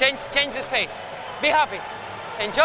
Change, 0.00 0.18
change 0.32 0.56
his 0.56 0.64
face. 0.64 0.98
Be 1.42 1.48
happy. 1.48 1.78
Enjoy. 2.42 2.64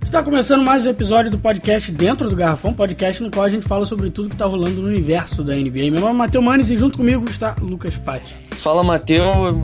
Está 0.00 0.22
começando 0.22 0.62
mais 0.62 0.86
um 0.86 0.90
episódio 0.90 1.28
do 1.28 1.40
podcast 1.40 1.90
Dentro 1.90 2.30
do 2.30 2.36
Garrafão, 2.36 2.72
podcast 2.72 3.20
no 3.20 3.32
qual 3.32 3.46
a 3.46 3.50
gente 3.50 3.66
fala 3.66 3.84
sobre 3.84 4.10
tudo 4.10 4.28
que 4.28 4.36
está 4.36 4.46
rolando 4.46 4.80
no 4.80 4.86
universo 4.86 5.42
da 5.42 5.56
NBA. 5.56 5.90
Meu 5.90 5.98
nome 5.98 6.10
é 6.10 6.12
Matheus 6.12 6.44
Manes 6.44 6.70
e 6.70 6.76
junto 6.76 6.96
comigo 6.96 7.24
está 7.28 7.56
Lucas 7.60 7.98
Patti. 7.98 8.32
Fala, 8.62 8.84
Matheus. 8.84 9.56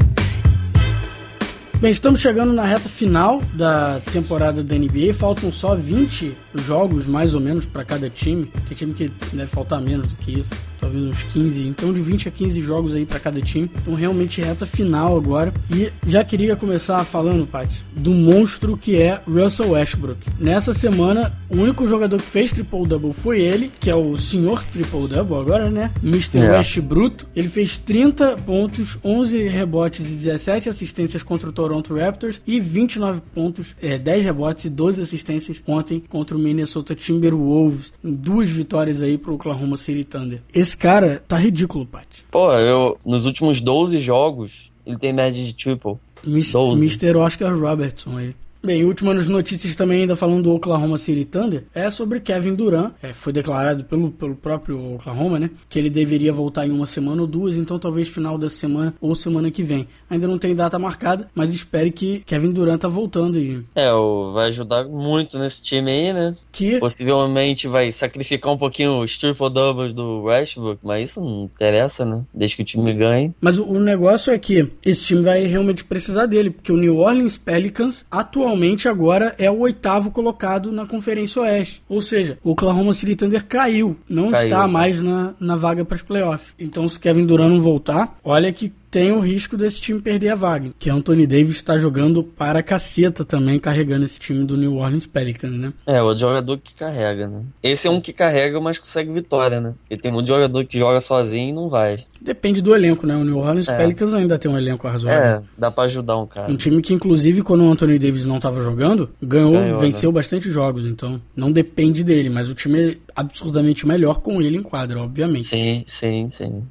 Bem, 1.80 1.92
estamos 1.92 2.20
chegando 2.20 2.52
na 2.52 2.66
reta 2.66 2.88
final 2.88 3.40
da 3.54 4.00
temporada 4.12 4.64
da 4.64 4.74
NBA. 4.76 5.14
Faltam 5.14 5.52
só 5.52 5.76
20 5.76 6.36
jogos, 6.62 7.06
mais 7.06 7.34
ou 7.34 7.40
menos, 7.40 7.66
para 7.66 7.84
cada 7.84 8.08
time. 8.08 8.46
Tem 8.66 8.76
time 8.76 8.94
que 8.94 9.08
deve 9.32 9.50
faltar 9.50 9.80
menos 9.80 10.08
do 10.08 10.16
que 10.16 10.38
isso 10.38 10.54
talvez 10.86 11.04
uns 11.04 11.22
15, 11.24 11.66
então 11.66 11.92
de 11.92 12.00
20 12.00 12.28
a 12.28 12.30
15 12.30 12.62
jogos 12.62 12.94
aí 12.94 13.04
para 13.04 13.18
cada 13.18 13.40
time. 13.40 13.70
Então 13.82 13.94
realmente 13.94 14.40
reta 14.40 14.66
final 14.66 15.16
agora. 15.16 15.52
E 15.70 15.90
já 16.06 16.22
queria 16.24 16.56
começar 16.56 17.04
falando, 17.04 17.46
Paty, 17.46 17.84
do 17.94 18.12
monstro 18.12 18.76
que 18.76 19.00
é 19.00 19.20
Russell 19.26 19.70
Westbrook. 19.70 20.28
Nessa 20.38 20.72
semana, 20.72 21.36
o 21.48 21.56
único 21.56 21.86
jogador 21.86 22.18
que 22.18 22.26
fez 22.26 22.52
triple-double 22.52 23.12
foi 23.12 23.40
ele, 23.40 23.72
que 23.80 23.90
é 23.90 23.94
o 23.94 24.16
senhor 24.16 24.62
triple-double 24.64 25.36
agora, 25.36 25.70
né? 25.70 25.92
Mr. 26.02 26.38
Yeah. 26.38 26.58
Westbrook. 26.58 27.24
Ele 27.34 27.48
fez 27.48 27.78
30 27.78 28.36
pontos, 28.38 28.98
11 29.04 29.48
rebotes 29.48 30.06
e 30.06 30.14
17 30.14 30.68
assistências 30.68 31.22
contra 31.22 31.48
o 31.48 31.52
Toronto 31.52 31.94
Raptors 31.94 32.40
e 32.46 32.60
29 32.60 33.20
pontos, 33.34 33.74
é, 33.80 33.98
10 33.98 34.24
rebotes 34.24 34.64
e 34.66 34.70
12 34.70 35.02
assistências 35.02 35.60
ontem 35.66 36.02
contra 36.08 36.36
o 36.36 36.40
Minnesota 36.46 36.94
Timberwolves. 36.94 37.92
Duas 38.02 38.48
vitórias 38.48 39.02
aí 39.02 39.18
pro 39.18 39.34
Oklahoma 39.34 39.76
City 39.76 40.04
Thunder. 40.04 40.40
Esse 40.54 40.76
cara 40.76 41.22
tá 41.26 41.36
ridículo, 41.36 41.84
Pat. 41.84 42.06
Pô, 42.30 42.52
eu. 42.52 42.98
Nos 43.04 43.26
últimos 43.26 43.60
12 43.60 44.00
jogos, 44.00 44.70
ele 44.86 44.98
tem 44.98 45.12
média 45.12 45.44
de 45.44 45.52
triple. 45.52 45.96
Mr. 46.24 47.16
Oscar 47.16 47.58
Robertson 47.58 48.16
aí. 48.16 48.34
Bem, 48.62 48.84
últimas 48.84 49.28
notícias 49.28 49.76
também 49.76 50.00
ainda 50.00 50.16
falando 50.16 50.44
do 50.44 50.52
Oklahoma 50.52 50.98
City 50.98 51.24
Thunder 51.24 51.64
é 51.74 51.88
sobre 51.88 52.18
Kevin 52.18 52.54
Durant. 52.54 52.92
É, 53.00 53.12
foi 53.12 53.32
declarado 53.32 53.84
pelo, 53.84 54.10
pelo 54.10 54.34
próprio 54.34 54.94
Oklahoma, 54.94 55.38
né? 55.38 55.50
Que 55.68 55.78
ele 55.78 55.88
deveria 55.88 56.32
voltar 56.32 56.66
em 56.66 56.70
uma 56.70 56.86
semana 56.86 57.22
ou 57.22 57.28
duas, 57.28 57.56
então 57.56 57.78
talvez 57.78 58.08
final 58.08 58.36
da 58.36 58.48
semana 58.48 58.94
ou 59.00 59.14
semana 59.14 59.50
que 59.50 59.62
vem. 59.62 59.86
Ainda 60.10 60.26
não 60.26 60.36
tem 60.36 60.54
data 60.54 60.78
marcada, 60.78 61.28
mas 61.34 61.54
espere 61.54 61.92
que 61.92 62.20
Kevin 62.26 62.50
Durant 62.50 62.80
tá 62.80 62.88
voltando 62.88 63.38
aí. 63.38 63.62
É, 63.74 63.88
vai 64.32 64.48
ajudar 64.48 64.84
muito 64.84 65.38
nesse 65.38 65.62
time 65.62 65.90
aí, 65.90 66.12
né? 66.12 66.36
Que 66.50 66.80
possivelmente 66.80 67.68
vai 67.68 67.92
sacrificar 67.92 68.52
um 68.52 68.58
pouquinho 68.58 69.00
os 69.00 69.16
triple 69.16 69.52
doubles 69.52 69.92
do 69.92 70.22
Westbrook, 70.22 70.80
mas 70.82 71.10
isso 71.10 71.20
não 71.20 71.44
interessa, 71.44 72.04
né? 72.04 72.24
Desde 72.34 72.56
que 72.56 72.62
o 72.62 72.66
time 72.66 72.92
ganhe. 72.92 73.32
Mas 73.40 73.58
o, 73.58 73.64
o 73.64 73.78
negócio 73.78 74.32
é 74.32 74.38
que 74.38 74.68
esse 74.84 75.04
time 75.04 75.22
vai 75.22 75.44
realmente 75.44 75.84
precisar 75.84 76.26
dele, 76.26 76.50
porque 76.50 76.72
o 76.72 76.76
New 76.76 76.96
Orleans 76.96 77.38
Pelicans 77.38 78.04
atualmente 78.10 78.45
atualmente 78.46 78.88
agora 78.88 79.34
é 79.38 79.50
o 79.50 79.58
oitavo 79.58 80.10
colocado 80.10 80.70
na 80.70 80.86
Conferência 80.86 81.42
Oeste. 81.42 81.82
Ou 81.88 82.00
seja, 82.00 82.38
o 82.44 82.52
Oklahoma 82.52 82.92
City 82.92 83.16
Thunder 83.16 83.44
caiu, 83.44 83.96
não 84.08 84.30
caiu. 84.30 84.44
está 84.44 84.68
mais 84.68 85.00
na, 85.00 85.34
na 85.40 85.56
vaga 85.56 85.84
para 85.84 85.96
os 85.96 86.02
playoffs. 86.02 86.54
Então, 86.58 86.88
se 86.88 86.98
Kevin 86.98 87.26
Durant 87.26 87.50
não 87.50 87.60
voltar, 87.60 88.16
olha 88.22 88.52
que 88.52 88.72
tem 88.96 89.12
o 89.12 89.20
risco 89.20 89.58
desse 89.58 89.78
time 89.78 90.00
perder 90.00 90.30
a 90.30 90.34
vaga. 90.34 90.70
Que 90.78 90.88
Anthony 90.88 91.26
Davis 91.26 91.56
está 91.56 91.76
jogando 91.76 92.22
para 92.22 92.62
caceta 92.62 93.26
também, 93.26 93.60
carregando 93.60 94.06
esse 94.06 94.18
time 94.18 94.46
do 94.46 94.56
New 94.56 94.76
Orleans 94.76 95.04
Pelicans, 95.04 95.52
né? 95.52 95.74
É, 95.86 96.02
o 96.02 96.16
jogador 96.16 96.56
que 96.56 96.74
carrega, 96.74 97.28
né? 97.28 97.42
Esse 97.62 97.86
é 97.86 97.90
um 97.90 98.00
que 98.00 98.10
carrega, 98.10 98.58
mas 98.58 98.78
consegue 98.78 99.12
vitória, 99.12 99.60
né? 99.60 99.74
Porque 99.80 99.98
tem 99.98 100.10
muito 100.10 100.28
jogador 100.28 100.64
que 100.64 100.78
joga 100.78 100.98
sozinho 101.02 101.50
e 101.50 101.52
não 101.52 101.68
vai. 101.68 102.06
Depende 102.22 102.62
do 102.62 102.74
elenco, 102.74 103.06
né? 103.06 103.14
O 103.14 103.22
New 103.22 103.36
Orleans 103.36 103.68
é. 103.68 103.76
Pelicans 103.76 104.14
ainda 104.14 104.38
tem 104.38 104.50
um 104.50 104.56
elenco 104.56 104.88
razoável. 104.88 105.22
É, 105.22 105.42
dá 105.58 105.70
para 105.70 105.84
ajudar 105.84 106.16
um 106.16 106.26
cara. 106.26 106.50
Um 106.50 106.56
time 106.56 106.80
que, 106.80 106.94
inclusive, 106.94 107.42
quando 107.42 107.64
o 107.64 107.70
Anthony 107.70 107.98
Davis 107.98 108.24
não 108.24 108.36
estava 108.36 108.62
jogando, 108.62 109.10
ganhou, 109.20 109.52
ganhou 109.52 109.74
né? 109.74 109.78
venceu 109.78 110.10
né? 110.10 110.14
bastante 110.14 110.50
jogos. 110.50 110.86
Então, 110.86 111.20
não 111.36 111.52
depende 111.52 112.02
dele, 112.02 112.30
mas 112.30 112.48
o 112.48 112.54
time 112.54 112.92
é 112.92 112.96
absurdamente 113.14 113.86
melhor 113.86 114.22
com 114.22 114.40
ele 114.40 114.56
em 114.56 114.62
quadra, 114.62 115.02
obviamente. 115.02 115.48
Sim, 115.48 115.84
sim, 115.86 116.30
sim. 116.30 116.62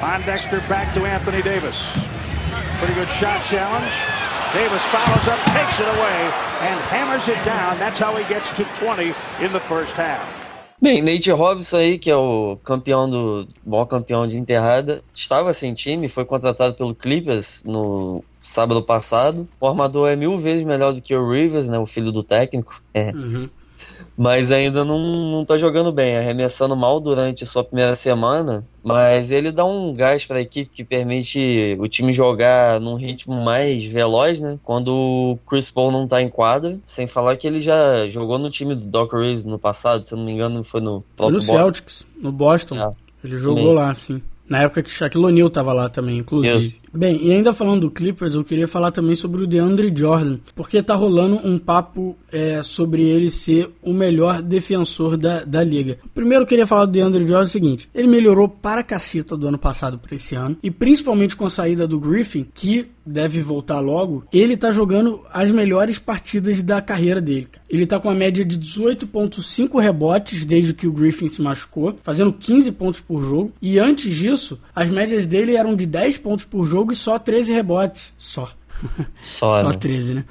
Dexter 0.00 0.60
back 0.68 0.92
to 0.94 1.06
Anthony 1.06 1.42
Davis. 1.42 1.92
Pretty 2.78 2.94
good 2.94 3.08
shot 3.08 3.44
challenge. 3.44 3.92
Davis 4.52 4.84
follows 4.86 5.28
up, 5.28 5.40
takes 5.52 5.80
it 5.80 5.88
away, 5.88 6.30
and 6.60 6.78
hammers 6.90 7.28
it 7.28 7.42
down. 7.44 7.78
That's 7.78 7.98
how 7.98 8.14
he 8.16 8.24
gets 8.28 8.50
to 8.52 8.64
20 8.74 9.14
in 9.40 9.52
the 9.52 9.60
first 9.60 9.96
half. 9.96 10.22
Bem, 10.80 11.00
Nate 11.00 11.30
Robinson 11.30 11.78
aí, 11.78 11.98
que 11.98 12.10
é 12.10 12.16
o 12.16 12.58
campeão 12.62 13.08
do 13.08 13.48
maior 13.64 13.86
campeão 13.86 14.28
de 14.28 14.36
enterrada, 14.36 15.02
estava 15.14 15.54
sem 15.54 15.72
time, 15.72 16.08
foi 16.08 16.26
contratado 16.26 16.74
pelo 16.74 16.94
Clippers 16.94 17.62
no 17.64 18.22
sábado 18.38 18.82
passado. 18.82 19.48
O 19.58 19.66
armador 19.66 20.10
é 20.10 20.16
mil 20.16 20.36
vezes 20.36 20.64
melhor 20.64 20.92
do 20.92 21.00
que 21.00 21.16
o 21.16 21.30
Rivers, 21.30 21.66
né, 21.66 21.78
o 21.78 21.86
filho 21.86 22.12
do 22.12 22.22
técnico. 22.22 22.80
É. 22.92 23.10
Uhum 23.12 23.48
mas 24.16 24.50
ainda 24.50 24.84
não, 24.84 24.98
não 25.30 25.44
tá 25.44 25.56
jogando 25.56 25.92
bem, 25.92 26.16
arremessando 26.16 26.76
mal 26.76 27.00
durante 27.00 27.44
a 27.44 27.46
sua 27.46 27.62
primeira 27.64 27.94
semana, 27.94 28.64
mas 28.82 29.30
ele 29.30 29.50
dá 29.50 29.64
um 29.64 29.92
gás 29.92 30.24
para 30.24 30.38
a 30.38 30.42
equipe 30.42 30.70
que 30.72 30.84
permite 30.84 31.76
o 31.78 31.88
time 31.88 32.12
jogar 32.12 32.80
num 32.80 32.94
ritmo 32.94 33.34
mais 33.42 33.84
veloz, 33.84 34.40
né? 34.40 34.58
Quando 34.62 34.88
o 34.88 35.38
Chris 35.48 35.70
Paul 35.70 35.90
não 35.90 36.06
tá 36.06 36.22
em 36.22 36.28
quadra, 36.28 36.78
sem 36.86 37.06
falar 37.06 37.36
que 37.36 37.46
ele 37.46 37.60
já 37.60 38.06
jogou 38.08 38.38
no 38.38 38.50
time 38.50 38.74
do 38.74 38.84
Doc 38.84 39.12
Rivers 39.12 39.44
no 39.44 39.58
passado, 39.58 40.06
se 40.06 40.14
eu 40.14 40.18
não 40.18 40.24
me 40.24 40.32
engano, 40.32 40.64
foi 40.64 40.80
no 40.80 41.04
Foi 41.16 41.30
no 41.30 41.40
Celtics, 41.40 42.06
no 42.16 42.32
Boston. 42.32 42.76
Ah, 42.76 42.92
ele 43.24 43.36
jogou 43.36 43.70
sim. 43.70 43.74
lá, 43.74 43.94
sim. 43.94 44.22
Na 44.48 44.62
época 44.62 44.82
que 44.82 44.90
Shaquille 44.90 45.24
O'Neal 45.24 45.50
tava 45.50 45.72
lá 45.72 45.88
também, 45.88 46.18
inclusive. 46.18 46.54
Yes. 46.54 46.82
Bem, 46.92 47.26
e 47.26 47.32
ainda 47.32 47.52
falando 47.52 47.82
do 47.82 47.90
Clippers, 47.90 48.34
eu 48.34 48.44
queria 48.44 48.66
falar 48.66 48.90
também 48.90 49.14
sobre 49.14 49.42
o 49.42 49.46
DeAndre 49.46 49.92
Jordan, 49.94 50.38
porque 50.54 50.82
tá 50.82 50.94
rolando 50.94 51.36
um 51.44 51.58
papo 51.58 52.16
é, 52.32 52.62
sobre 52.62 53.06
ele 53.06 53.30
ser 53.30 53.70
o 53.82 53.92
melhor 53.92 54.40
defensor 54.40 55.16
da, 55.16 55.44
da 55.44 55.62
liga. 55.62 55.98
Primeiro 56.14 56.44
eu 56.44 56.48
queria 56.48 56.66
falar 56.66 56.86
do 56.86 56.92
DeAndre 56.92 57.26
Jordan 57.26 57.36
é 57.40 57.42
o 57.42 57.48
seguinte, 57.48 57.88
ele 57.94 58.08
melhorou 58.08 58.48
para 58.48 58.80
a 58.80 58.84
caceta 58.84 59.36
do 59.36 59.48
ano 59.48 59.58
passado 59.58 59.98
para 59.98 60.14
esse 60.14 60.34
ano, 60.34 60.56
e 60.62 60.70
principalmente 60.70 61.36
com 61.36 61.46
a 61.46 61.50
saída 61.50 61.86
do 61.86 61.98
Griffin, 61.98 62.46
que 62.54 62.86
deve 63.04 63.40
voltar 63.40 63.78
logo, 63.78 64.24
ele 64.32 64.56
tá 64.56 64.72
jogando 64.72 65.22
as 65.32 65.50
melhores 65.50 65.98
partidas 65.98 66.62
da 66.62 66.80
carreira 66.80 67.20
dele. 67.20 67.48
Ele 67.68 67.86
tá 67.86 67.98
com 67.98 68.08
a 68.08 68.14
média 68.14 68.44
de 68.44 68.58
18.5 68.58 69.80
rebotes 69.80 70.44
desde 70.44 70.72
que 70.72 70.86
o 70.86 70.92
Griffin 70.92 71.28
se 71.28 71.42
machucou, 71.42 71.98
fazendo 72.02 72.32
15 72.32 72.72
pontos 72.72 73.00
por 73.00 73.22
jogo, 73.22 73.52
e 73.60 73.78
antes 73.78 74.14
disso 74.14 74.58
as 74.74 74.88
médias 74.88 75.26
dele 75.26 75.56
eram 75.56 75.74
de 75.74 75.86
10 75.86 76.18
pontos 76.18 76.44
por 76.44 76.64
jogo 76.64 76.92
e 76.92 76.96
só 76.96 77.18
13 77.18 77.52
rebotes. 77.52 78.12
Só. 78.18 78.50
Só, 79.22 79.60
só 79.62 79.68
né? 79.70 79.76
13, 79.76 80.14
né? 80.14 80.24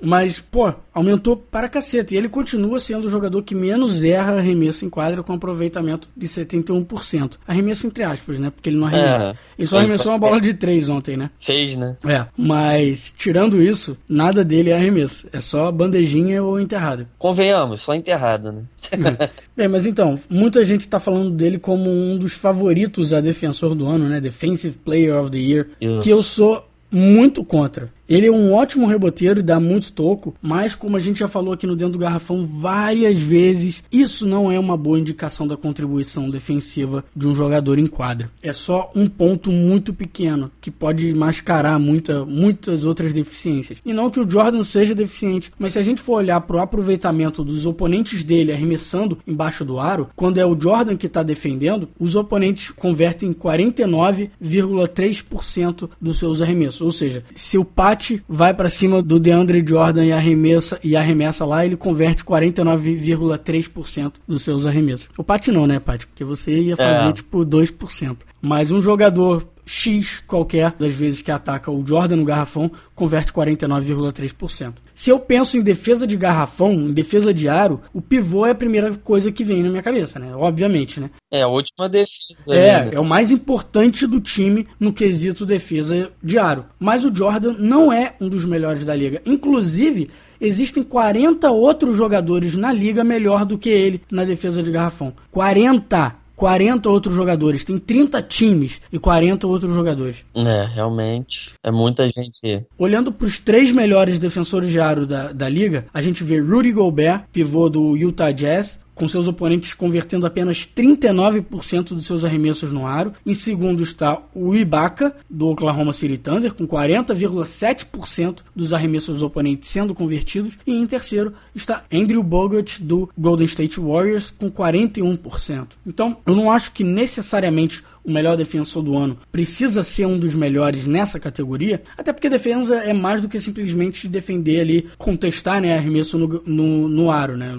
Mas, 0.00 0.40
pô, 0.40 0.72
aumentou 0.92 1.36
para 1.36 1.68
caceta. 1.68 2.14
E 2.14 2.16
ele 2.16 2.28
continua 2.28 2.78
sendo 2.78 3.06
o 3.06 3.10
jogador 3.10 3.42
que 3.42 3.54
menos 3.54 4.02
erra 4.02 4.38
arremesso 4.38 4.84
em 4.84 4.90
quadra 4.90 5.22
com 5.22 5.32
aproveitamento 5.32 6.08
de 6.16 6.26
71%. 6.26 7.38
Arremesso 7.46 7.86
entre 7.86 8.04
aspas, 8.04 8.38
né? 8.38 8.50
Porque 8.50 8.70
ele 8.70 8.78
não 8.78 8.86
arremessa. 8.86 9.30
É, 9.30 9.34
ele 9.58 9.66
só 9.66 9.78
arremessou 9.78 10.12
uma 10.12 10.18
bola 10.18 10.40
de 10.40 10.54
3 10.54 10.88
ontem, 10.88 11.16
né? 11.16 11.30
Fez, 11.40 11.76
né? 11.76 11.96
É, 12.06 12.26
mas 12.36 13.12
tirando 13.16 13.60
isso, 13.60 13.96
nada 14.08 14.44
dele 14.44 14.70
é 14.70 14.74
arremesso. 14.74 15.28
É 15.32 15.40
só 15.40 15.70
bandejinha 15.70 16.42
ou 16.42 16.60
enterrada. 16.60 17.06
Convenhamos, 17.18 17.82
só 17.82 17.94
enterrada, 17.94 18.52
né? 18.52 18.62
é. 18.92 19.30
Bem, 19.56 19.68
mas 19.68 19.86
então, 19.86 20.18
muita 20.28 20.64
gente 20.64 20.86
tá 20.86 21.00
falando 21.00 21.30
dele 21.30 21.58
como 21.58 21.90
um 21.90 22.18
dos 22.18 22.34
favoritos 22.34 23.12
a 23.12 23.20
defensor 23.20 23.74
do 23.74 23.86
ano, 23.86 24.08
né? 24.08 24.20
Defensive 24.20 24.78
Player 24.78 25.18
of 25.18 25.30
the 25.30 25.38
Year. 25.38 25.68
Que 26.02 26.10
eu 26.10 26.22
sou 26.22 26.66
muito 26.90 27.44
contra. 27.44 27.90
Ele 28.08 28.26
é 28.26 28.30
um 28.30 28.52
ótimo 28.52 28.86
reboteiro 28.86 29.40
e 29.40 29.42
dá 29.42 29.58
muito 29.58 29.92
toco, 29.92 30.34
mas 30.40 30.74
como 30.74 30.96
a 30.96 31.00
gente 31.00 31.18
já 31.18 31.28
falou 31.28 31.52
aqui 31.52 31.66
no 31.66 31.74
Dentro 31.74 31.94
do 31.94 31.98
Garrafão 31.98 32.46
várias 32.46 33.20
vezes, 33.20 33.82
isso 33.90 34.26
não 34.26 34.50
é 34.50 34.58
uma 34.58 34.76
boa 34.76 34.98
indicação 34.98 35.46
da 35.46 35.56
contribuição 35.56 36.30
defensiva 36.30 37.04
de 37.14 37.26
um 37.26 37.34
jogador 37.34 37.78
em 37.78 37.86
quadra. 37.86 38.30
É 38.42 38.52
só 38.52 38.90
um 38.94 39.06
ponto 39.06 39.50
muito 39.50 39.92
pequeno 39.92 40.50
que 40.60 40.70
pode 40.70 41.12
mascarar 41.14 41.78
muita, 41.78 42.24
muitas 42.24 42.84
outras 42.84 43.12
deficiências. 43.12 43.78
E 43.84 43.92
não 43.92 44.10
que 44.10 44.20
o 44.20 44.30
Jordan 44.30 44.62
seja 44.62 44.94
deficiente, 44.94 45.52
mas 45.58 45.72
se 45.72 45.78
a 45.78 45.82
gente 45.82 46.00
for 46.00 46.14
olhar 46.14 46.40
para 46.42 46.56
o 46.56 46.60
aproveitamento 46.60 47.42
dos 47.42 47.66
oponentes 47.66 48.22
dele 48.22 48.52
arremessando 48.52 49.18
embaixo 49.26 49.64
do 49.64 49.80
aro, 49.80 50.08
quando 50.14 50.38
é 50.38 50.46
o 50.46 50.58
Jordan 50.58 50.96
que 50.96 51.06
está 51.06 51.22
defendendo, 51.22 51.88
os 51.98 52.14
oponentes 52.14 52.70
convertem 52.70 53.32
49,3% 53.32 55.90
dos 56.00 56.18
seus 56.18 56.40
arremessos. 56.40 56.80
Ou 56.80 56.92
seja, 56.92 57.24
se 57.34 57.58
o 57.58 57.64
Pat 57.96 58.22
vai 58.28 58.52
para 58.52 58.68
cima 58.68 59.02
do 59.02 59.18
DeAndre 59.18 59.64
Jordan 59.66 60.04
e 60.04 60.12
arremessa, 60.12 60.78
e 60.84 60.94
arremessa 60.94 61.44
lá, 61.46 61.64
ele 61.64 61.76
converte 61.76 62.22
49,3% 62.24 64.12
dos 64.28 64.42
seus 64.42 64.66
arremessos. 64.66 65.08
O 65.16 65.24
Pat 65.24 65.48
não, 65.48 65.66
né, 65.66 65.80
Pat? 65.80 66.04
Porque 66.04 66.24
você 66.24 66.52
ia 66.52 66.76
fazer, 66.76 67.08
é. 67.08 67.12
tipo, 67.12 67.44
2%. 67.44 68.18
Mas 68.40 68.70
um 68.70 68.80
jogador 68.80 69.48
X 69.66 70.22
qualquer 70.24 70.72
das 70.78 70.94
vezes 70.94 71.20
que 71.20 71.30
ataca 71.30 71.72
o 71.72 71.84
Jordan 71.84 72.16
no 72.16 72.24
garrafão, 72.24 72.70
converte 72.94 73.32
49,3%. 73.32 74.74
Se 74.94 75.10
eu 75.10 75.18
penso 75.18 75.58
em 75.58 75.62
defesa 75.62 76.06
de 76.06 76.16
garrafão, 76.16 76.72
em 76.72 76.92
defesa 76.92 77.34
de 77.34 77.48
aro, 77.48 77.80
o 77.92 78.00
pivô 78.00 78.46
é 78.46 78.52
a 78.52 78.54
primeira 78.54 78.94
coisa 78.94 79.32
que 79.32 79.44
vem 79.44 79.62
na 79.62 79.68
minha 79.68 79.82
cabeça, 79.82 80.18
né? 80.18 80.34
Obviamente, 80.34 81.00
né? 81.00 81.10
É 81.30 81.42
a 81.42 81.48
última 81.48 81.88
defesa. 81.88 82.54
É, 82.54 82.84
né? 82.86 82.90
é 82.94 83.00
o 83.00 83.04
mais 83.04 83.30
importante 83.30 84.06
do 84.06 84.20
time 84.20 84.66
no 84.78 84.92
quesito 84.92 85.44
defesa 85.44 86.10
de 86.22 86.38
aro. 86.38 86.64
Mas 86.78 87.04
o 87.04 87.14
Jordan 87.14 87.56
não 87.58 87.92
é 87.92 88.14
um 88.20 88.28
dos 88.28 88.44
melhores 88.44 88.84
da 88.84 88.94
liga. 88.94 89.20
Inclusive, 89.26 90.08
existem 90.40 90.82
40 90.82 91.50
outros 91.50 91.96
jogadores 91.96 92.56
na 92.56 92.72
liga 92.72 93.02
melhor 93.02 93.44
do 93.44 93.58
que 93.58 93.68
ele 93.68 94.00
na 94.10 94.24
defesa 94.24 94.62
de 94.62 94.70
garrafão. 94.70 95.12
40! 95.30 96.25
40 96.36 96.88
outros 96.88 97.14
jogadores. 97.14 97.64
Tem 97.64 97.78
30 97.78 98.22
times 98.22 98.80
e 98.92 98.98
40 98.98 99.46
outros 99.46 99.74
jogadores. 99.74 100.24
É, 100.34 100.66
realmente. 100.74 101.52
É 101.64 101.70
muita 101.70 102.06
gente. 102.06 102.64
Olhando 102.78 103.10
para 103.10 103.26
os 103.26 103.40
três 103.40 103.72
melhores 103.72 104.18
defensores 104.18 104.70
de 104.70 104.78
aro 104.78 105.06
da, 105.06 105.32
da 105.32 105.48
liga, 105.48 105.86
a 105.92 106.02
gente 106.02 106.22
vê 106.22 106.38
Rudy 106.38 106.72
Gobert, 106.72 107.24
pivô 107.32 107.68
do 107.68 107.96
Utah 107.96 108.30
Jazz, 108.30 108.78
com 108.96 109.06
seus 109.06 109.28
oponentes 109.28 109.74
convertendo 109.74 110.26
apenas 110.26 110.66
39% 110.66 111.90
dos 111.90 112.06
seus 112.06 112.24
arremessos 112.24 112.72
no 112.72 112.86
aro. 112.86 113.12
Em 113.24 113.34
segundo 113.34 113.82
está 113.82 114.20
o 114.34 114.56
Ibaka, 114.56 115.14
do 115.30 115.48
Oklahoma 115.48 115.92
City 115.92 116.16
Thunder, 116.16 116.52
com 116.52 116.66
40,7% 116.66 118.38
dos 118.54 118.72
arremessos 118.72 119.16
dos 119.16 119.22
oponentes 119.22 119.68
sendo 119.68 119.94
convertidos. 119.94 120.58
E 120.66 120.72
em 120.72 120.86
terceiro 120.86 121.34
está 121.54 121.84
Andrew 121.92 122.22
Bogut, 122.22 122.82
do 122.82 123.08
Golden 123.16 123.46
State 123.46 123.78
Warriors, 123.78 124.30
com 124.30 124.50
41%. 124.50 125.68
Então, 125.86 126.16
eu 126.26 126.34
não 126.34 126.50
acho 126.50 126.72
que 126.72 126.82
necessariamente 126.82 127.84
o 128.06 128.12
melhor 128.12 128.36
defensor 128.36 128.82
do 128.82 128.96
ano 128.96 129.18
precisa 129.32 129.82
ser 129.82 130.06
um 130.06 130.18
dos 130.18 130.34
melhores 130.34 130.86
nessa 130.86 131.18
categoria, 131.18 131.82
até 131.98 132.12
porque 132.12 132.30
defesa 132.30 132.76
é 132.76 132.92
mais 132.92 133.20
do 133.20 133.28
que 133.28 133.40
simplesmente 133.40 134.06
defender 134.06 134.60
ali, 134.60 134.88
contestar 134.96 135.60
né, 135.60 135.76
arremesso 135.76 136.16
no, 136.16 136.42
no, 136.46 136.88
no 136.88 137.10
aro, 137.10 137.36
né? 137.36 137.52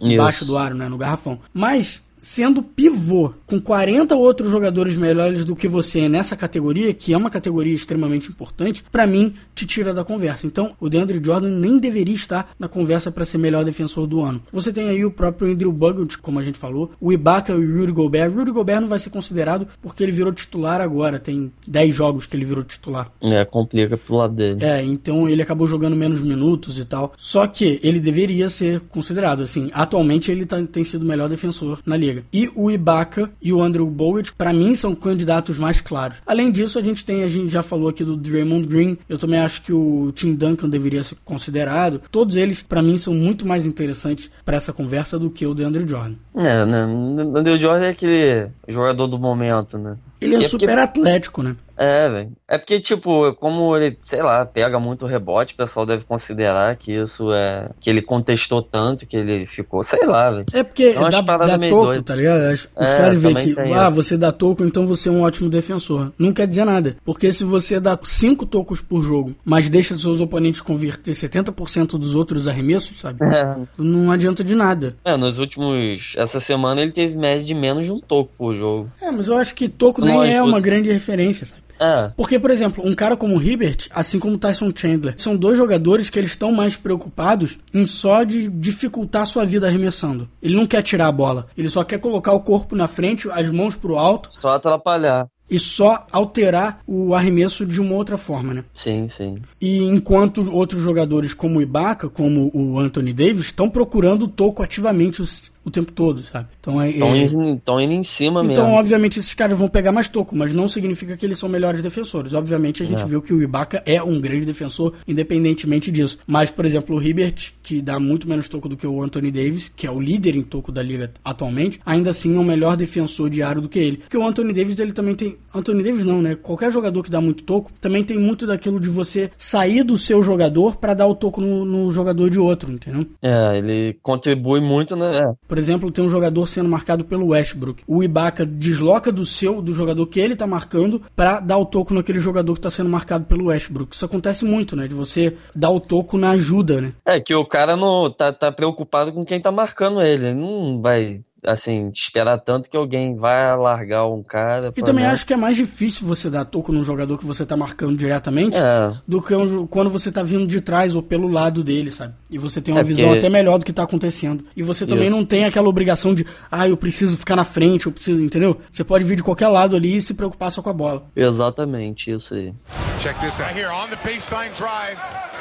Embaixo 0.00 0.44
do 0.44 0.56
aro, 0.56 0.74
né? 0.74 0.88
No 0.88 0.96
garrafão. 0.96 1.40
Mas 1.52 2.00
sendo 2.20 2.62
pivô, 2.62 3.32
com 3.46 3.60
40 3.60 4.14
outros 4.14 4.50
jogadores 4.50 4.96
melhores 4.96 5.44
do 5.44 5.56
que 5.56 5.68
você 5.68 6.08
nessa 6.08 6.36
categoria, 6.36 6.92
que 6.92 7.12
é 7.12 7.16
uma 7.16 7.30
categoria 7.30 7.74
extremamente 7.74 8.28
importante, 8.28 8.84
para 8.90 9.06
mim 9.06 9.34
te 9.54 9.66
tira 9.66 9.94
da 9.94 10.04
conversa. 10.04 10.46
Então, 10.46 10.74
o 10.80 10.88
DeAndre 10.88 11.20
Jordan 11.22 11.50
nem 11.58 11.78
deveria 11.78 12.14
estar 12.14 12.50
na 12.58 12.68
conversa 12.68 13.10
para 13.10 13.24
ser 13.24 13.38
melhor 13.38 13.64
defensor 13.64 14.06
do 14.06 14.20
ano. 14.20 14.42
Você 14.52 14.72
tem 14.72 14.88
aí 14.88 15.04
o 15.04 15.10
próprio 15.10 15.52
Andrew 15.52 15.72
Bogut, 15.72 16.18
como 16.18 16.38
a 16.38 16.42
gente 16.42 16.58
falou, 16.58 16.90
o 17.00 17.12
Ibaka 17.12 17.52
e 17.52 17.56
o 17.56 17.78
Rudy 17.78 17.92
Gobert. 17.92 18.32
Rudy 18.32 18.50
Gobert 18.50 18.80
não 18.80 18.88
vai 18.88 18.98
ser 18.98 19.10
considerado 19.10 19.66
porque 19.80 20.02
ele 20.02 20.12
virou 20.12 20.32
titular 20.32 20.80
agora, 20.80 21.18
tem 21.18 21.52
10 21.66 21.94
jogos 21.94 22.26
que 22.26 22.36
ele 22.36 22.44
virou 22.44 22.64
titular. 22.64 23.10
É, 23.20 23.44
complica 23.44 23.96
pro 23.96 24.16
lado 24.16 24.34
dele. 24.34 24.62
É, 24.64 24.82
então 24.82 25.28
ele 25.28 25.42
acabou 25.42 25.66
jogando 25.66 25.96
menos 25.96 26.20
minutos 26.20 26.78
e 26.78 26.84
tal. 26.84 27.12
Só 27.16 27.46
que 27.46 27.78
ele 27.82 28.00
deveria 28.00 28.48
ser 28.48 28.80
considerado, 28.80 29.42
assim, 29.42 29.70
atualmente 29.72 30.30
ele 30.30 30.46
tá, 30.46 30.60
tem 30.62 30.84
sido 30.84 31.02
o 31.02 31.06
melhor 31.06 31.28
defensor 31.28 31.80
na 31.84 31.96
liga 31.96 32.09
E 32.32 32.50
o 32.54 32.70
Ibaka 32.70 33.30
e 33.40 33.52
o 33.52 33.62
Andrew 33.62 33.86
Bogut, 33.86 34.32
para 34.32 34.52
mim, 34.52 34.74
são 34.74 34.94
candidatos 34.94 35.58
mais 35.58 35.80
claros. 35.80 36.18
Além 36.26 36.50
disso, 36.50 36.78
a 36.78 36.82
gente 36.82 37.04
tem, 37.04 37.22
a 37.22 37.28
gente 37.28 37.50
já 37.50 37.62
falou 37.62 37.88
aqui 37.88 38.04
do 38.04 38.16
Draymond 38.16 38.66
Green, 38.66 38.98
eu 39.08 39.18
também 39.18 39.40
acho 39.40 39.62
que 39.62 39.72
o 39.72 40.12
Tim 40.12 40.34
Duncan 40.34 40.68
deveria 40.68 41.02
ser 41.02 41.16
considerado. 41.24 42.00
Todos 42.10 42.36
eles, 42.36 42.62
para 42.62 42.82
mim, 42.82 42.96
são 42.98 43.14
muito 43.14 43.46
mais 43.46 43.66
interessantes 43.66 44.30
para 44.44 44.56
essa 44.56 44.72
conversa 44.72 45.18
do 45.18 45.30
que 45.30 45.46
o 45.46 45.54
DeAndre 45.54 45.86
Jordan. 45.86 46.14
É, 46.34 46.64
né? 46.64 46.86
O 46.86 47.32
DeAndre 47.32 47.58
Jordan 47.58 47.86
é 47.86 47.90
aquele 47.90 48.48
jogador 48.68 49.06
do 49.06 49.18
momento, 49.18 49.78
né? 49.78 49.96
Ele 50.20 50.36
é, 50.36 50.44
é 50.44 50.48
super 50.48 50.66
porque... 50.66 50.80
atlético, 50.80 51.42
né? 51.42 51.56
É, 51.80 52.10
velho. 52.10 52.32
É 52.46 52.58
porque, 52.58 52.78
tipo, 52.78 53.32
como 53.36 53.74
ele, 53.74 53.96
sei 54.04 54.22
lá, 54.22 54.44
pega 54.44 54.78
muito 54.78 55.06
rebote, 55.06 55.54
o 55.54 55.56
pessoal 55.56 55.86
deve 55.86 56.04
considerar 56.04 56.76
que 56.76 56.92
isso 56.92 57.32
é. 57.32 57.70
que 57.80 57.88
ele 57.88 58.02
contestou 58.02 58.62
tanto 58.62 59.06
que 59.06 59.16
ele 59.16 59.46
ficou, 59.46 59.82
sei 59.82 60.04
lá, 60.04 60.30
velho. 60.30 60.44
É 60.52 60.62
porque 60.62 60.84
é 60.84 61.08
dá, 61.08 61.22
dá 61.22 61.58
toco, 61.58 61.84
doido. 61.86 62.02
tá 62.02 62.14
ligado? 62.14 62.52
Os 62.52 62.68
é, 62.76 62.96
caras 62.96 63.18
veem 63.18 63.34
que, 63.36 63.58
ah, 63.58 63.86
isso. 63.86 63.96
você 63.96 64.18
dá 64.18 64.30
toco, 64.30 64.62
então 64.62 64.86
você 64.86 65.08
é 65.08 65.12
um 65.12 65.22
ótimo 65.22 65.48
defensor. 65.48 66.12
Não 66.18 66.34
quer 66.34 66.46
dizer 66.46 66.66
nada. 66.66 66.96
Porque 67.02 67.32
se 67.32 67.44
você 67.44 67.80
dá 67.80 67.98
cinco 68.02 68.44
tocos 68.44 68.82
por 68.82 69.02
jogo, 69.02 69.34
mas 69.42 69.70
deixa 69.70 69.96
seus 69.96 70.20
oponentes 70.20 70.60
converter 70.60 71.12
70% 71.12 71.98
dos 71.98 72.14
outros 72.14 72.46
arremessos, 72.46 73.00
sabe? 73.00 73.18
É. 73.30 73.56
Não 73.78 74.10
adianta 74.10 74.42
de 74.42 74.54
nada. 74.54 74.96
É, 75.04 75.16
nos 75.16 75.38
últimos. 75.38 76.14
Essa 76.16 76.40
semana 76.40 76.82
ele 76.82 76.90
teve 76.90 77.16
média 77.16 77.44
de 77.44 77.54
menos 77.54 77.86
de 77.86 77.92
um 77.92 78.00
toco 78.00 78.30
por 78.36 78.54
jogo. 78.54 78.90
É, 79.00 79.10
mas 79.10 79.28
eu 79.28 79.38
acho 79.38 79.54
que 79.54 79.68
toco 79.68 80.04
nem 80.04 80.34
é 80.34 80.42
uma 80.42 80.60
grande 80.60 80.90
referência, 80.92 81.46
sabe? 81.46 81.62
É. 81.80 82.12
Porque, 82.16 82.38
por 82.38 82.50
exemplo, 82.50 82.86
um 82.86 82.94
cara 82.94 83.16
como 83.16 83.36
o 83.36 83.42
Hibbert, 83.42 83.88
assim 83.90 84.18
como 84.18 84.34
o 84.34 84.38
Tyson 84.38 84.70
Chandler, 84.74 85.14
são 85.16 85.36
dois 85.36 85.56
jogadores 85.56 86.10
que 86.10 86.18
eles 86.18 86.30
estão 86.30 86.52
mais 86.52 86.76
preocupados 86.76 87.58
em 87.72 87.86
só 87.86 88.22
de 88.22 88.48
dificultar 88.48 89.22
a 89.22 89.26
sua 89.26 89.46
vida 89.46 89.66
arremessando. 89.66 90.28
Ele 90.42 90.54
não 90.54 90.66
quer 90.66 90.82
tirar 90.82 91.08
a 91.08 91.12
bola, 91.12 91.46
ele 91.56 91.70
só 91.70 91.82
quer 91.82 91.98
colocar 91.98 92.32
o 92.32 92.40
corpo 92.40 92.76
na 92.76 92.86
frente, 92.86 93.30
as 93.30 93.48
mãos 93.48 93.74
pro 93.74 93.96
alto. 93.96 94.28
Só 94.30 94.50
atrapalhar 94.50 95.26
e 95.50 95.58
só 95.58 96.06
alterar 96.12 96.80
o 96.86 97.12
arremesso 97.12 97.66
de 97.66 97.80
uma 97.80 97.96
outra 97.96 98.16
forma, 98.16 98.54
né? 98.54 98.64
Sim, 98.72 99.08
sim. 99.08 99.38
E 99.60 99.78
enquanto 99.82 100.48
outros 100.54 100.80
jogadores 100.80 101.34
como 101.34 101.58
o 101.58 101.62
Ibaka, 101.62 102.08
como 102.08 102.50
o 102.54 102.78
Anthony 102.78 103.12
Davis, 103.12 103.46
estão 103.46 103.68
procurando 103.68 104.24
o 104.24 104.28
toco 104.28 104.62
ativamente 104.62 105.20
o 105.64 105.70
tempo 105.70 105.92
todo, 105.92 106.22
sabe? 106.22 106.48
Então 106.60 106.80
é. 106.80 106.90
Estão 106.90 107.14
é... 107.14 107.18
indo, 107.18 107.80
indo 107.80 107.92
em 107.92 108.02
cima 108.02 108.40
então, 108.40 108.42
mesmo. 108.42 108.52
Então, 108.52 108.72
obviamente, 108.74 109.18
esses 109.18 109.34
caras 109.34 109.58
vão 109.58 109.68
pegar 109.68 109.92
mais 109.92 110.08
toco, 110.08 110.34
mas 110.36 110.54
não 110.54 110.68
significa 110.68 111.16
que 111.16 111.26
eles 111.26 111.38
são 111.38 111.48
melhores 111.48 111.82
defensores. 111.82 112.34
Obviamente, 112.34 112.82
a 112.82 112.86
gente 112.86 113.02
é. 113.02 113.06
viu 113.06 113.20
que 113.20 113.32
o 113.32 113.42
Ibaka 113.42 113.82
é 113.86 114.02
um 114.02 114.20
grande 114.20 114.46
defensor, 114.46 114.94
independentemente 115.06 115.90
disso. 115.90 116.18
Mas, 116.26 116.50
por 116.50 116.64
exemplo, 116.64 116.96
o 116.96 117.02
Hibbert, 117.02 117.52
que 117.62 117.80
dá 117.80 117.98
muito 117.98 118.28
menos 118.28 118.48
toco 118.48 118.68
do 118.68 118.76
que 118.76 118.86
o 118.86 119.02
Anthony 119.02 119.30
Davis, 119.30 119.70
que 119.74 119.86
é 119.86 119.90
o 119.90 120.00
líder 120.00 120.36
em 120.36 120.42
toco 120.42 120.72
da 120.72 120.82
liga 120.82 121.12
atualmente, 121.24 121.80
ainda 121.84 122.10
assim 122.10 122.36
é 122.36 122.38
um 122.38 122.44
melhor 122.44 122.76
defensor 122.76 123.28
de 123.28 123.42
aro 123.42 123.60
do 123.60 123.68
que 123.68 123.78
ele. 123.78 123.98
Porque 123.98 124.16
o 124.16 124.26
Anthony 124.26 124.52
Davis, 124.52 124.78
ele 124.78 124.92
também 124.92 125.14
tem. 125.14 125.36
Anthony 125.54 125.82
Davis 125.82 126.04
não, 126.04 126.22
né? 126.22 126.34
Qualquer 126.34 126.72
jogador 126.72 127.02
que 127.02 127.10
dá 127.10 127.20
muito 127.20 127.44
toco 127.44 127.70
também 127.80 128.04
tem 128.04 128.18
muito 128.18 128.46
daquilo 128.46 128.80
de 128.80 128.88
você 128.88 129.30
sair 129.36 129.82
do 129.82 129.98
seu 129.98 130.22
jogador 130.22 130.76
para 130.76 130.94
dar 130.94 131.06
o 131.06 131.14
toco 131.14 131.40
no, 131.40 131.64
no, 131.64 131.92
jogador 131.92 132.30
de 132.30 132.38
outro, 132.38 132.70
entendeu? 132.72 133.06
É, 133.22 133.58
ele 133.58 133.98
contribui 134.02 134.60
muito, 134.60 134.96
né? 134.96 135.34
Por 135.50 135.58
exemplo, 135.58 135.90
tem 135.90 136.04
um 136.04 136.08
jogador 136.08 136.46
sendo 136.46 136.68
marcado 136.68 137.04
pelo 137.04 137.30
Westbrook. 137.30 137.82
O 137.84 138.04
Ibaka 138.04 138.46
desloca 138.46 139.10
do 139.10 139.26
seu, 139.26 139.60
do 139.60 139.72
jogador 139.72 140.06
que 140.06 140.20
ele 140.20 140.36
tá 140.36 140.46
marcando, 140.46 141.02
para 141.16 141.40
dar 141.40 141.58
o 141.58 141.66
toco 141.66 141.92
naquele 141.92 142.20
jogador 142.20 142.54
que 142.54 142.60
tá 142.60 142.70
sendo 142.70 142.88
marcado 142.88 143.24
pelo 143.24 143.46
Westbrook. 143.46 143.92
Isso 143.92 144.04
acontece 144.04 144.44
muito, 144.44 144.76
né? 144.76 144.86
De 144.86 144.94
você 144.94 145.36
dar 145.52 145.70
o 145.70 145.80
toco 145.80 146.16
na 146.16 146.30
ajuda, 146.30 146.80
né? 146.80 146.92
É, 147.04 147.18
que 147.18 147.34
o 147.34 147.44
cara 147.44 147.74
não 147.74 148.08
tá, 148.08 148.32
tá 148.32 148.52
preocupado 148.52 149.12
com 149.12 149.24
quem 149.24 149.40
tá 149.40 149.50
marcando 149.50 150.00
ele. 150.00 150.26
Ele 150.26 150.40
não 150.40 150.80
vai 150.80 151.20
assim, 151.44 151.90
esperar 151.94 152.38
tanto 152.38 152.68
que 152.68 152.76
alguém 152.76 153.16
vai 153.16 153.56
largar 153.56 154.06
um 154.06 154.22
cara. 154.22 154.72
E 154.76 154.82
também 154.82 155.04
acho 155.04 155.26
que 155.26 155.32
é 155.32 155.36
mais 155.36 155.56
difícil 155.56 156.06
você 156.06 156.30
dar 156.30 156.44
toco 156.44 156.72
num 156.72 156.84
jogador 156.84 157.18
que 157.18 157.24
você 157.24 157.44
tá 157.44 157.56
marcando 157.56 157.96
diretamente 157.96 158.56
é. 158.56 158.92
do 159.06 159.20
que 159.22 159.34
um, 159.34 159.66
quando 159.66 159.90
você 159.90 160.10
tá 160.12 160.22
vindo 160.22 160.46
de 160.46 160.60
trás 160.60 160.94
ou 160.94 161.02
pelo 161.02 161.28
lado 161.28 161.62
dele, 161.62 161.90
sabe? 161.90 162.14
E 162.30 162.38
você 162.38 162.60
tem 162.60 162.74
uma 162.74 162.80
é 162.80 162.84
visão 162.84 163.06
porque... 163.08 163.18
até 163.18 163.28
melhor 163.28 163.58
do 163.58 163.64
que 163.64 163.72
tá 163.72 163.82
acontecendo. 163.82 164.44
E 164.56 164.62
você 164.62 164.86
também 164.86 165.08
Isso. 165.08 165.16
não 165.16 165.24
tem 165.24 165.44
aquela 165.44 165.68
obrigação 165.68 166.14
de, 166.14 166.26
ah, 166.50 166.68
eu 166.68 166.76
preciso 166.76 167.16
ficar 167.16 167.36
na 167.36 167.44
frente, 167.44 167.86
eu 167.86 167.92
preciso, 167.92 168.20
entendeu? 168.20 168.58
Você 168.72 168.84
pode 168.84 169.04
vir 169.04 169.16
de 169.16 169.22
qualquer 169.22 169.48
lado 169.48 169.76
ali 169.76 169.96
e 169.96 170.00
se 170.00 170.14
preocupar 170.14 170.50
só 170.52 170.62
com 170.62 170.70
a 170.70 170.74
bola. 170.74 171.04
Exatamente, 171.14 172.10
isso 172.10 172.34
aí. 172.34 172.52
Check 173.00 173.18
this 173.20 173.40
out. 173.40 173.50
Right 173.50 173.58
here 173.58 173.70
on 173.70 173.88
the 173.88 173.96
baseline 173.96 174.52
drive. 174.54 174.98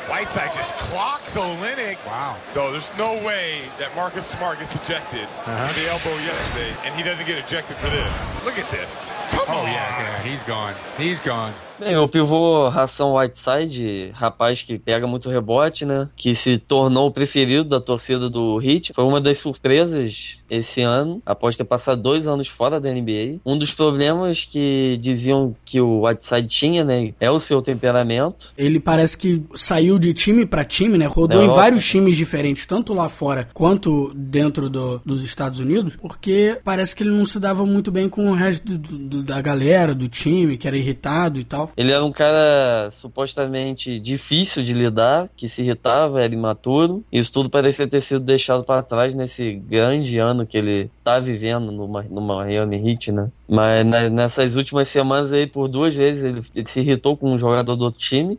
Whiteside 0.09 0.53
just 0.53 0.73
clocks 0.75 1.35
Olenek. 1.37 2.03
Wow. 2.05 2.35
So 2.53 2.71
there's 2.71 2.91
no 2.97 3.13
way 3.23 3.61
that 3.77 3.95
Marcus 3.95 4.25
Smart 4.25 4.59
gets 4.59 4.73
ejected 4.75 5.23
uh-huh. 5.23 5.51
on 5.51 5.75
the 5.75 5.87
elbow 5.87 6.17
yesterday, 6.23 6.75
and 6.83 6.95
he 6.95 7.03
doesn't 7.03 7.27
get 7.27 7.37
ejected 7.37 7.77
for 7.77 7.89
this. 7.89 8.43
Look 8.43 8.57
at 8.57 8.69
this. 8.71 9.11
Come 9.29 9.45
oh, 9.49 9.59
on. 9.59 9.65
yeah, 9.65 10.01
yeah, 10.01 10.21
he's 10.23 10.41
gone. 10.43 10.75
He's 10.97 11.19
gone. 11.19 11.53
Bem, 11.79 11.95
o 11.95 12.09
pivô 12.09 12.67
Ração 12.67 13.15
Whiteside, 13.15 14.11
rapaz 14.13 14.61
que 14.61 14.77
pega 14.77 15.07
muito 15.07 15.29
rebote, 15.29 15.85
né? 15.85 16.09
Que 16.13 16.35
se 16.35 16.57
tornou 16.57 17.07
o 17.07 17.11
preferido 17.11 17.63
da 17.63 17.79
torcida 17.79 18.29
do 18.29 18.61
Heat. 18.61 18.91
Foi 18.93 19.05
uma 19.05 19.21
das 19.21 19.37
surpresas 19.37 20.35
esse 20.49 20.81
ano, 20.81 21.21
após 21.25 21.55
ter 21.55 21.63
passado 21.63 22.01
dois 22.01 22.27
anos 22.27 22.49
fora 22.49 22.81
da 22.81 22.91
NBA. 22.91 23.39
Um 23.45 23.57
dos 23.57 23.73
problemas 23.73 24.43
que 24.43 24.97
diziam 24.99 25.55
que 25.63 25.79
o 25.79 26.05
Whiteside 26.05 26.47
tinha, 26.49 26.83
né? 26.83 27.13
É 27.17 27.31
o 27.31 27.39
seu 27.39 27.61
temperamento. 27.61 28.51
Ele 28.57 28.79
parece 28.79 29.17
que 29.17 29.41
saiu 29.55 29.97
de 29.97 30.13
time 30.13 30.45
para 30.45 30.65
time, 30.65 30.97
né? 30.97 31.05
Rodou 31.05 31.41
em 31.41 31.47
vários 31.47 31.87
times 31.87 32.17
diferentes, 32.17 32.65
tanto 32.65 32.93
lá 32.93 33.07
fora 33.07 33.47
quanto 33.53 34.11
dentro 34.13 34.69
do, 34.69 34.99
dos 35.05 35.23
Estados 35.23 35.61
Unidos, 35.61 35.95
porque 35.95 36.57
parece 36.61 36.93
que 36.93 37.03
ele 37.03 37.11
não 37.11 37.25
se 37.25 37.39
dava 37.39 37.65
muito 37.65 37.89
bem 37.89 38.09
com 38.09 38.29
o 38.29 38.33
resto 38.33 38.77
do, 38.77 38.97
do, 38.97 39.23
da 39.23 39.39
galera, 39.39 39.95
do 39.95 40.09
time, 40.09 40.57
que 40.57 40.67
era 40.67 40.77
irritado 40.77 41.39
e 41.39 41.45
tal. 41.45 41.68
Ele 41.75 41.91
era 41.91 42.03
um 42.03 42.11
cara 42.11 42.89
supostamente 42.91 43.99
difícil 43.99 44.63
de 44.63 44.73
lidar, 44.73 45.29
que 45.35 45.47
se 45.47 45.61
irritava, 45.61 46.21
era 46.21 46.33
imaturo. 46.33 47.03
Isso 47.11 47.31
tudo 47.31 47.49
parecia 47.49 47.87
ter 47.87 48.01
sido 48.01 48.21
deixado 48.21 48.63
para 48.63 48.83
trás 48.83 49.15
nesse 49.15 49.53
grande 49.53 50.17
ano 50.17 50.45
que 50.45 50.57
ele 50.57 50.89
tá 51.03 51.19
vivendo 51.19 51.71
no, 51.71 51.87
no 51.87 52.21
Miami 52.21 52.89
Heat, 52.89 53.11
né? 53.11 53.29
Mas 53.47 53.83
nessas 54.11 54.55
últimas 54.55 54.87
semanas 54.87 55.33
aí, 55.33 55.47
por 55.47 55.67
duas 55.67 55.95
vezes, 55.95 56.23
ele, 56.23 56.43
ele 56.53 56.67
se 56.69 56.81
irritou 56.81 57.17
com 57.17 57.33
um 57.33 57.37
jogador 57.37 57.75
do 57.75 57.85
outro 57.85 57.99
time, 57.99 58.37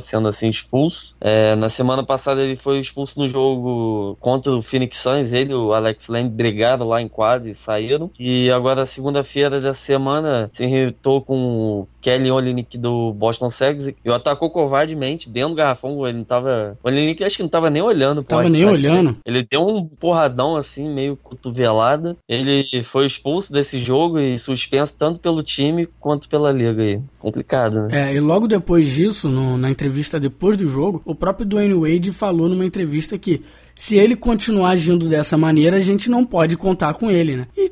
sendo 0.00 0.28
assim 0.28 0.48
expulso. 0.48 1.16
É, 1.20 1.56
na 1.56 1.68
semana 1.68 2.04
passada 2.04 2.40
ele 2.40 2.54
foi 2.54 2.78
expulso 2.78 3.18
no 3.18 3.28
jogo 3.28 4.16
contra 4.20 4.52
o 4.52 4.62
Phoenix 4.62 4.98
Suns, 4.98 5.32
ele 5.32 5.52
e 5.52 5.56
o 5.56 5.72
Alex 5.72 6.06
Len 6.06 6.28
brigaram 6.28 6.86
lá 6.86 7.02
em 7.02 7.08
quadra 7.08 7.50
e 7.50 7.54
saíram. 7.54 8.10
E 8.18 8.48
agora, 8.50 8.86
segunda-feira 8.86 9.60
da 9.60 9.74
semana, 9.74 10.48
se 10.52 10.64
irritou 10.64 11.20
com 11.20 11.80
o 11.80 11.88
Kelly 12.00 12.30
Olynyk 12.48 12.78
do 12.78 13.12
Boston 13.12 13.50
Celtics 13.50 13.94
e 14.04 14.10
o 14.10 14.14
atacou 14.14 14.50
covardemente 14.50 15.28
dentro 15.28 15.50
do 15.50 15.56
garrafão. 15.56 16.06
Ele 16.06 16.18
não 16.18 16.24
tava. 16.24 16.78
O 16.82 16.88
Olynyk 16.88 17.22
acho 17.22 17.36
que 17.36 17.42
não 17.42 17.50
tava 17.50 17.70
nem 17.70 17.82
olhando. 17.82 18.22
Tava 18.22 18.48
nem 18.48 18.64
olhando. 18.64 19.16
Ele 19.24 19.46
deu 19.48 19.66
um 19.66 19.86
porradão 19.86 20.56
assim, 20.56 20.88
meio 20.88 21.16
cotovelada. 21.16 22.16
Ele 22.28 22.64
foi 22.82 23.06
expulso 23.06 23.52
desse 23.52 23.78
jogo 23.80 24.18
e 24.18 24.38
suspenso 24.38 24.94
tanto 24.96 25.20
pelo 25.20 25.42
time 25.42 25.86
quanto 26.00 26.28
pela 26.28 26.50
liga 26.50 26.82
aí. 26.82 27.00
Complicado, 27.18 27.82
né? 27.82 28.10
É, 28.10 28.14
e 28.14 28.20
logo 28.20 28.46
depois 28.46 28.88
disso, 28.88 29.28
no, 29.28 29.56
na 29.56 29.70
entrevista 29.70 30.18
depois 30.18 30.56
do 30.56 30.68
jogo, 30.68 31.02
o 31.04 31.14
próprio 31.14 31.46
Dwayne 31.46 31.74
Wade 31.74 32.12
falou 32.12 32.48
numa 32.48 32.64
entrevista 32.64 33.18
que 33.18 33.42
se 33.74 33.96
ele 33.96 34.16
continuar 34.16 34.70
agindo 34.70 35.08
dessa 35.08 35.36
maneira, 35.36 35.76
a 35.76 35.80
gente 35.80 36.10
não 36.10 36.24
pode 36.24 36.56
contar 36.56 36.94
com 36.94 37.10
ele, 37.10 37.36
né? 37.36 37.46
E 37.56 37.70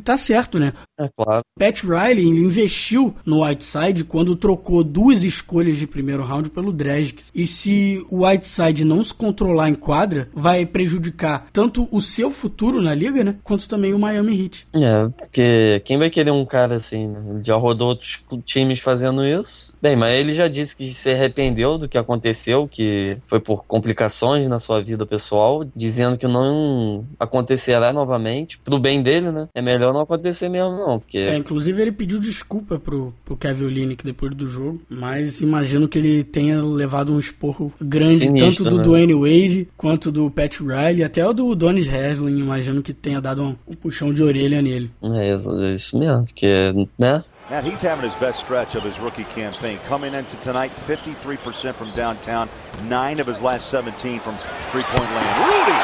tá 0.00 0.16
certo, 0.16 0.58
né? 0.58 0.72
É 0.98 1.08
claro. 1.08 1.42
Pat 1.58 1.82
Riley 1.82 2.26
investiu 2.26 3.14
no 3.24 3.44
Whiteside 3.44 4.04
quando 4.04 4.36
trocou 4.36 4.82
duas 4.82 5.24
escolhas 5.24 5.76
de 5.76 5.86
primeiro 5.86 6.24
round 6.24 6.50
pelo 6.50 6.72
Dragic. 6.72 7.24
E 7.34 7.46
se 7.46 8.04
o 8.10 8.26
Whiteside 8.26 8.84
não 8.84 9.02
se 9.02 9.12
controlar 9.12 9.68
em 9.68 9.74
quadra, 9.74 10.28
vai 10.34 10.64
prejudicar 10.64 11.46
tanto 11.52 11.88
o 11.90 12.00
seu 12.00 12.30
futuro 12.30 12.80
na 12.80 12.94
liga, 12.94 13.22
né? 13.22 13.36
Quanto 13.42 13.68
também 13.68 13.92
o 13.92 13.98
Miami 13.98 14.44
Heat. 14.44 14.66
É, 14.74 15.08
porque 15.08 15.82
quem 15.84 15.98
vai 15.98 16.10
querer 16.10 16.30
um 16.30 16.44
cara 16.44 16.76
assim, 16.76 17.08
né? 17.08 17.20
Ele 17.30 17.42
já 17.42 17.56
rodou 17.56 17.88
outros 17.88 18.22
times 18.44 18.80
fazendo 18.80 19.24
isso. 19.24 19.76
Bem, 19.80 19.94
mas 19.94 20.18
ele 20.18 20.32
já 20.32 20.48
disse 20.48 20.74
que 20.74 20.92
se 20.92 21.10
arrependeu 21.10 21.78
do 21.78 21.88
que 21.88 21.98
aconteceu, 21.98 22.66
que 22.66 23.18
foi 23.26 23.40
por 23.40 23.64
complicações 23.64 24.48
na 24.48 24.58
sua 24.58 24.82
vida 24.82 25.04
pessoal, 25.04 25.64
dizendo 25.76 26.16
que 26.16 26.26
não 26.26 27.04
acontecerá 27.18 27.92
novamente, 27.92 28.58
pro 28.58 28.78
bem 28.78 29.02
dele, 29.02 29.30
né? 29.30 29.48
É 29.54 29.60
melhor 29.60 29.92
não 29.92 30.00
acontecer 30.00 30.48
mesmo, 30.48 30.76
não, 30.76 30.85
porque... 30.94 31.18
É, 31.18 31.36
inclusive 31.36 31.80
ele 31.82 31.92
pediu 31.92 32.18
desculpa 32.18 32.78
pro, 32.78 33.12
pro 33.24 33.36
Kevin 33.36 33.66
Olinick 33.66 34.04
depois 34.04 34.34
do 34.34 34.46
jogo, 34.46 34.80
mas 34.88 35.40
imagino 35.40 35.88
que 35.88 35.98
ele 35.98 36.24
tenha 36.24 36.62
levado 36.62 37.12
um 37.12 37.18
esporro 37.18 37.72
grande, 37.80 38.20
Sinistro, 38.20 38.64
tanto 38.64 38.70
do 38.70 38.76
né? 38.78 38.82
Dwayne 38.82 39.14
Wade, 39.14 39.68
quanto 39.76 40.10
do 40.10 40.30
Pat 40.30 40.58
Riley, 40.60 41.04
até 41.04 41.26
o 41.26 41.32
do 41.32 41.54
Donis 41.54 41.88
Haslin, 41.88 42.38
imagino 42.38 42.82
que 42.82 42.92
tenha 42.92 43.20
dado 43.20 43.42
um, 43.42 43.56
um 43.66 43.74
puxão 43.74 44.12
de 44.12 44.22
orelha 44.22 44.62
nele. 44.62 44.90
É, 45.02 45.30
é 45.30 45.72
isso 45.72 45.98
mesmo, 45.98 46.24
porque, 46.24 46.72
né? 46.98 47.22
Matt, 47.48 47.64
he's 47.64 47.80
having 47.80 48.04
his 48.04 48.16
best 48.16 48.40
stretch 48.40 48.74
of 48.74 48.82
his 48.82 48.98
rookie 48.98 49.22
campaign. 49.22 49.78
Coming 49.86 50.14
into 50.14 50.36
tonight, 50.42 50.72
53% 50.72 51.74
from 51.74 51.90
downtown, 51.92 52.48
9 52.88 53.20
of 53.20 53.28
his 53.28 53.40
last 53.40 53.68
17 53.68 54.18
from 54.18 54.34
three-point 54.72 55.10
land. 55.14 55.46
Rudy 55.46 55.78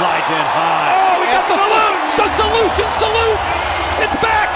flies 0.00 0.28
in 0.32 0.44
high. 0.48 0.96
Oh, 0.96 1.20
we 1.20 1.26
got 1.28 1.44
the! 1.44 1.58
The 2.18 2.26
solution 2.34 2.88
salute! 2.98 3.38
It's 4.02 4.16
back! 4.22 4.48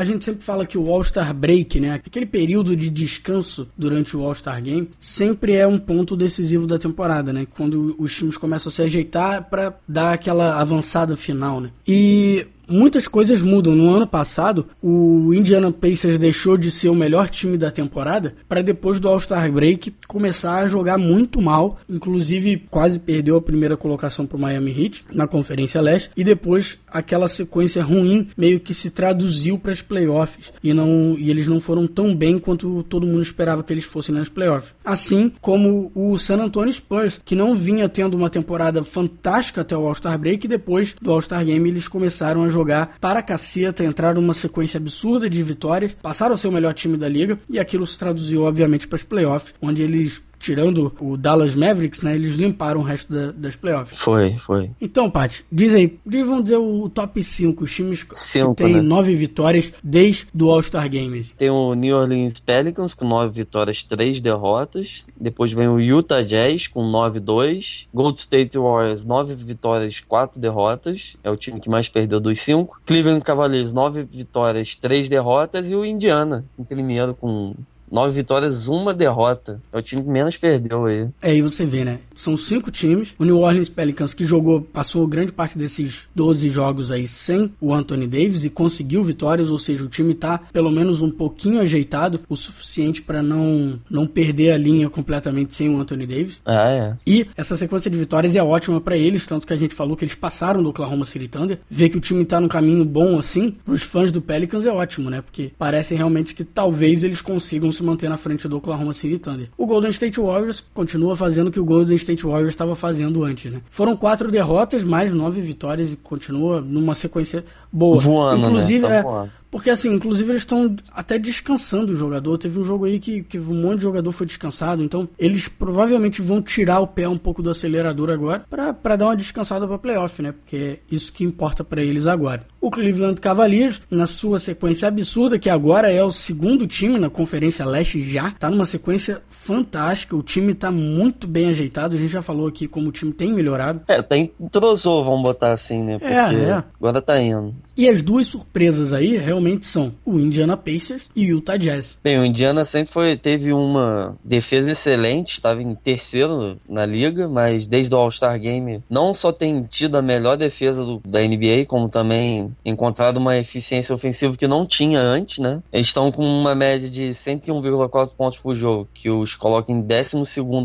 A 0.00 0.04
gente 0.04 0.24
sempre 0.24 0.42
fala 0.42 0.64
que 0.64 0.78
o 0.78 0.90
All-Star 0.90 1.34
Break, 1.34 1.78
né, 1.78 1.92
aquele 1.92 2.24
período 2.24 2.74
de 2.74 2.88
descanso 2.88 3.68
durante 3.76 4.16
o 4.16 4.24
All-Star 4.24 4.62
Game, 4.62 4.88
sempre 4.98 5.52
é 5.52 5.66
um 5.66 5.76
ponto 5.76 6.16
decisivo 6.16 6.66
da 6.66 6.78
temporada, 6.78 7.34
né? 7.34 7.46
Quando 7.54 7.94
os 7.98 8.16
times 8.16 8.38
começam 8.38 8.70
a 8.70 8.72
se 8.72 8.80
ajeitar 8.80 9.50
para 9.50 9.78
dar 9.86 10.14
aquela 10.14 10.58
avançada 10.58 11.18
final, 11.18 11.60
né? 11.60 11.70
E 11.86 12.46
muitas 12.70 13.08
coisas 13.08 13.42
mudam. 13.42 13.74
No 13.74 13.94
ano 13.94 14.06
passado, 14.06 14.66
o 14.82 15.32
Indiana 15.34 15.70
Pacers 15.72 16.18
deixou 16.18 16.56
de 16.56 16.70
ser 16.70 16.88
o 16.88 16.94
melhor 16.94 17.28
time 17.28 17.58
da 17.58 17.70
temporada 17.70 18.34
para 18.48 18.62
depois 18.62 19.00
do 19.00 19.08
All-Star 19.08 19.50
Break 19.50 19.94
começar 20.06 20.58
a 20.60 20.66
jogar 20.66 20.98
muito 20.98 21.40
mal, 21.40 21.78
inclusive 21.88 22.66
quase 22.70 22.98
perdeu 22.98 23.36
a 23.36 23.42
primeira 23.42 23.76
colocação 23.76 24.26
para 24.26 24.36
o 24.36 24.40
Miami 24.40 24.70
Heat 24.70 25.04
na 25.12 25.26
Conferência 25.26 25.80
Leste 25.80 26.10
e 26.16 26.24
depois 26.24 26.78
aquela 26.86 27.28
sequência 27.28 27.82
ruim 27.82 28.28
meio 28.36 28.60
que 28.60 28.74
se 28.74 28.90
traduziu 28.90 29.58
para 29.58 29.72
as 29.72 29.82
playoffs 29.82 30.52
e 30.62 30.72
não 30.72 31.16
e 31.18 31.30
eles 31.30 31.46
não 31.46 31.60
foram 31.60 31.86
tão 31.86 32.14
bem 32.14 32.38
quanto 32.38 32.82
todo 32.84 33.06
mundo 33.06 33.22
esperava 33.22 33.62
que 33.62 33.72
eles 33.72 33.84
fossem 33.84 34.14
nas 34.14 34.28
playoffs. 34.28 34.72
Assim 34.84 35.32
como 35.40 35.90
o 35.94 36.16
San 36.18 36.38
Antonio 36.42 36.72
Spurs, 36.72 37.20
que 37.24 37.34
não 37.34 37.54
vinha 37.54 37.88
tendo 37.88 38.16
uma 38.16 38.30
temporada 38.30 38.82
fantástica 38.84 39.60
até 39.60 39.76
o 39.76 39.86
All-Star 39.86 40.18
Break 40.18 40.46
e 40.46 40.48
depois 40.48 40.94
do 41.00 41.10
All-Star 41.10 41.44
Game 41.44 41.68
eles 41.68 41.88
começaram 41.88 42.42
a 42.44 42.48
jogar 42.48 42.59
jogar 42.60 42.96
para 43.00 43.20
a 43.20 43.22
caceta, 43.22 43.84
entraram 43.84 44.20
numa 44.20 44.34
sequência 44.34 44.78
absurda 44.78 45.28
de 45.28 45.42
vitórias, 45.42 45.92
passaram 46.02 46.34
a 46.34 46.36
ser 46.36 46.48
o 46.48 46.52
melhor 46.52 46.74
time 46.74 46.96
da 46.96 47.08
liga 47.08 47.38
e 47.48 47.58
aquilo 47.58 47.86
se 47.86 47.98
traduziu, 47.98 48.42
obviamente, 48.42 48.86
para 48.86 48.96
as 48.96 49.02
playoffs, 49.02 49.54
onde 49.60 49.82
eles 49.82 50.20
tirando 50.40 50.92
o 50.98 51.16
Dallas 51.16 51.54
Mavericks, 51.54 52.00
né? 52.00 52.14
Eles 52.14 52.34
limparam 52.34 52.80
o 52.80 52.82
resto 52.82 53.12
da, 53.12 53.30
das 53.30 53.54
playoffs. 53.54 53.98
Foi, 53.98 54.36
foi. 54.38 54.70
Então, 54.80 55.10
Paty, 55.10 55.44
diz 55.52 55.74
aí, 55.74 55.98
vamos 56.04 56.44
dizer 56.44 56.56
o 56.56 56.88
top 56.88 57.22
5, 57.22 57.62
os 57.62 57.74
times 57.74 58.06
Cinco, 58.12 58.54
que 58.54 58.64
tem 58.64 58.74
né? 58.74 58.80
nove 58.80 59.14
vitórias 59.14 59.70
desde 59.84 60.26
o 60.40 60.50
All-Star 60.50 60.90
Games. 60.90 61.32
Tem 61.32 61.50
o 61.50 61.74
New 61.74 61.94
Orleans 61.94 62.40
Pelicans 62.40 62.94
com 62.94 63.06
nove 63.06 63.34
vitórias, 63.34 63.82
três 63.82 64.20
derrotas. 64.20 65.04
Depois 65.20 65.52
vem 65.52 65.68
o 65.68 65.78
Utah 65.78 66.22
Jazz 66.22 66.66
com 66.66 66.80
9-2. 66.90 67.86
Gold 67.92 68.18
State 68.18 68.56
Warriors, 68.56 69.04
nove 69.04 69.34
vitórias, 69.34 70.00
quatro 70.00 70.40
derrotas. 70.40 71.16
É 71.22 71.30
o 71.30 71.36
time 71.36 71.60
que 71.60 71.68
mais 71.68 71.88
perdeu 71.88 72.18
dos 72.18 72.40
cinco. 72.40 72.80
Cleveland 72.86 73.22
Cavaliers, 73.22 73.72
nove 73.72 74.02
vitórias, 74.02 74.74
três 74.74 75.08
derrotas. 75.08 75.70
E 75.70 75.74
o 75.74 75.84
Indiana, 75.84 76.44
em 76.58 76.64
primeiro, 76.64 77.14
com 77.14 77.54
Nove 77.90 78.14
vitórias, 78.14 78.68
uma 78.68 78.94
derrota. 78.94 79.60
É 79.72 79.78
o 79.78 79.82
time 79.82 80.02
que 80.02 80.08
menos 80.08 80.36
perdeu 80.36 80.86
aí. 80.86 81.08
É, 81.20 81.34
e 81.34 81.42
você 81.42 81.66
vê, 81.66 81.84
né? 81.84 81.98
São 82.14 82.36
cinco 82.36 82.70
times. 82.70 83.08
O 83.18 83.24
New 83.24 83.38
Orleans 83.38 83.68
Pelicans 83.68 84.14
que 84.14 84.24
jogou, 84.24 84.60
passou 84.60 85.06
grande 85.06 85.32
parte 85.32 85.58
desses 85.58 86.02
12 86.14 86.48
jogos 86.48 86.92
aí 86.92 87.06
sem 87.06 87.52
o 87.60 87.74
Anthony 87.74 88.06
Davis 88.06 88.44
e 88.44 88.50
conseguiu 88.50 89.02
vitórias, 89.02 89.50
ou 89.50 89.58
seja, 89.58 89.84
o 89.84 89.88
time 89.88 90.14
tá 90.14 90.40
pelo 90.52 90.70
menos 90.70 91.02
um 91.02 91.10
pouquinho 91.10 91.60
ajeitado, 91.60 92.20
o 92.28 92.36
suficiente 92.36 93.02
para 93.02 93.22
não, 93.22 93.80
não 93.90 94.06
perder 94.06 94.52
a 94.52 94.58
linha 94.58 94.88
completamente 94.88 95.54
sem 95.54 95.68
o 95.68 95.80
Anthony 95.80 96.06
Davis. 96.06 96.40
Ah, 96.44 96.70
é. 96.70 96.96
E 97.06 97.26
essa 97.36 97.56
sequência 97.56 97.90
de 97.90 97.96
vitórias 97.96 98.36
é 98.36 98.42
ótima 98.42 98.80
para 98.80 98.96
eles, 98.96 99.26
tanto 99.26 99.46
que 99.46 99.52
a 99.52 99.56
gente 99.56 99.74
falou 99.74 99.96
que 99.96 100.04
eles 100.04 100.14
passaram 100.14 100.62
do 100.62 100.70
Oklahoma 100.70 101.04
City 101.04 101.28
Thunder. 101.28 101.58
Ver 101.68 101.88
que 101.88 101.96
o 101.96 102.00
time 102.00 102.24
tá 102.24 102.40
num 102.40 102.48
caminho 102.48 102.84
bom 102.84 103.18
assim, 103.18 103.56
pros 103.64 103.82
fãs 103.82 104.12
do 104.12 104.20
Pelicans 104.20 104.66
é 104.66 104.72
ótimo, 104.72 105.10
né? 105.10 105.20
Porque 105.20 105.52
parece 105.58 105.94
realmente 105.94 106.34
que 106.34 106.44
talvez 106.44 107.02
eles 107.02 107.20
consigam 107.20 107.72
se 107.72 107.79
manter 107.82 108.08
na 108.08 108.16
frente 108.16 108.46
do 108.48 108.56
Oklahoma 108.56 108.92
City 108.92 109.18
Thunder. 109.18 109.48
O 109.56 109.66
Golden 109.66 109.90
State 109.90 110.20
Warriors 110.20 110.62
continua 110.72 111.16
fazendo 111.16 111.48
o 111.48 111.50
que 111.50 111.60
o 111.60 111.64
Golden 111.64 111.96
State 111.96 112.24
Warriors 112.24 112.50
estava 112.50 112.74
fazendo 112.74 113.24
antes, 113.24 113.52
né? 113.52 113.60
Foram 113.70 113.96
quatro 113.96 114.30
derrotas, 114.30 114.84
mais 114.84 115.12
nove 115.12 115.40
vitórias 115.40 115.92
e 115.92 115.96
continua 115.96 116.60
numa 116.60 116.94
sequência 116.94 117.44
boa. 117.72 118.00
Voando, 118.00 118.42
né? 118.42 118.48
Inclusive, 118.48 118.86
né? 118.86 119.02
tá 119.02 119.26
é, 119.26 119.39
porque 119.50 119.68
assim, 119.68 119.92
inclusive 119.92 120.30
eles 120.30 120.42
estão 120.42 120.76
até 120.92 121.18
descansando 121.18 121.92
o 121.92 121.96
jogador. 121.96 122.38
Teve 122.38 122.58
um 122.58 122.64
jogo 122.64 122.84
aí 122.84 123.00
que, 123.00 123.22
que 123.22 123.38
um 123.38 123.62
monte 123.62 123.78
de 123.78 123.82
jogador 123.82 124.12
foi 124.12 124.26
descansado. 124.26 124.82
Então, 124.82 125.08
eles 125.18 125.48
provavelmente 125.48 126.22
vão 126.22 126.40
tirar 126.40 126.80
o 126.80 126.86
pé 126.86 127.08
um 127.08 127.18
pouco 127.18 127.42
do 127.42 127.50
acelerador 127.50 128.10
agora 128.10 128.44
para 128.48 128.96
dar 128.96 129.06
uma 129.06 129.16
descansada 129.16 129.66
para 129.66 129.78
playoff, 129.78 130.22
né? 130.22 130.32
Porque 130.32 130.56
é 130.56 130.78
isso 130.94 131.12
que 131.12 131.24
importa 131.24 131.64
para 131.64 131.82
eles 131.82 132.06
agora. 132.06 132.46
O 132.60 132.70
Cleveland 132.70 133.20
Cavaliers, 133.20 133.82
na 133.90 134.06
sua 134.06 134.38
sequência 134.38 134.86
absurda, 134.86 135.38
que 135.38 135.50
agora 135.50 135.90
é 135.90 136.02
o 136.04 136.10
segundo 136.10 136.66
time 136.66 136.98
na 136.98 137.10
Conferência 137.10 137.66
Leste 137.66 138.02
já, 138.02 138.30
tá 138.32 138.48
numa 138.48 138.66
sequência 138.66 139.20
fantástica. 139.28 140.14
O 140.14 140.22
time 140.22 140.54
tá 140.54 140.70
muito 140.70 141.26
bem 141.26 141.48
ajeitado. 141.48 141.96
A 141.96 141.98
gente 141.98 142.12
já 142.12 142.22
falou 142.22 142.46
aqui 142.46 142.68
como 142.68 142.88
o 142.88 142.92
time 142.92 143.12
tem 143.12 143.32
melhorado. 143.32 143.80
É, 143.88 144.00
tem 144.00 144.30
entrosou, 144.40 145.04
vamos 145.04 145.22
botar 145.22 145.52
assim, 145.52 145.82
né? 145.82 145.94
É, 145.94 145.98
Porque 145.98 146.14
é, 146.14 146.48
é. 146.48 146.64
agora 146.78 147.02
tá 147.02 147.20
indo. 147.20 147.54
E 147.76 147.88
as 147.88 148.02
duas 148.02 148.26
surpresas 148.26 148.92
aí, 148.92 149.16
realmente 149.16 149.39
realmente 149.40 149.66
são 149.66 149.92
o 150.04 150.18
Indiana 150.18 150.56
Pacers 150.56 151.08
e 151.16 151.32
o 151.32 151.36
Utah 151.36 151.56
Jazz. 151.56 151.98
Bem, 152.04 152.18
o 152.18 152.24
Indiana 152.24 152.64
sempre 152.64 152.92
foi, 152.92 153.16
teve 153.16 153.52
uma 153.52 154.16
defesa 154.22 154.70
excelente, 154.70 155.32
estava 155.32 155.62
em 155.62 155.74
terceiro 155.74 156.58
na 156.68 156.84
liga, 156.84 157.26
mas 157.26 157.66
desde 157.66 157.94
o 157.94 157.98
All-Star 157.98 158.38
Game 158.38 158.82
não 158.88 159.14
só 159.14 159.32
tem 159.32 159.62
tido 159.64 159.96
a 159.96 160.02
melhor 160.02 160.36
defesa 160.36 160.84
do, 160.84 161.00
da 161.04 161.20
NBA, 161.20 161.64
como 161.66 161.88
também 161.88 162.54
encontrado 162.64 163.16
uma 163.16 163.36
eficiência 163.38 163.94
ofensiva 163.94 164.36
que 164.36 164.46
não 164.46 164.66
tinha 164.66 165.00
antes, 165.00 165.38
né? 165.38 165.62
Eles 165.72 165.86
estão 165.88 166.12
com 166.12 166.22
uma 166.22 166.54
média 166.54 166.90
de 166.90 167.10
101,4 167.10 168.10
pontos 168.16 168.38
por 168.38 168.54
jogo, 168.54 168.88
que 168.92 169.08
os 169.08 169.34
coloca 169.34 169.72
em 169.72 169.80
12 169.80 170.20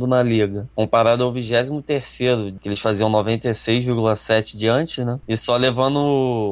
na 0.07 0.21
liga, 0.21 0.67
comparado 0.75 1.23
ao 1.23 1.31
23, 1.31 2.19
que 2.61 2.67
eles 2.67 2.79
faziam 2.79 3.09
96,7 3.09 4.57
de 4.57 4.67
antes, 4.67 5.05
né? 5.05 5.19
E 5.27 5.37
só 5.37 5.55
levando 5.55 5.99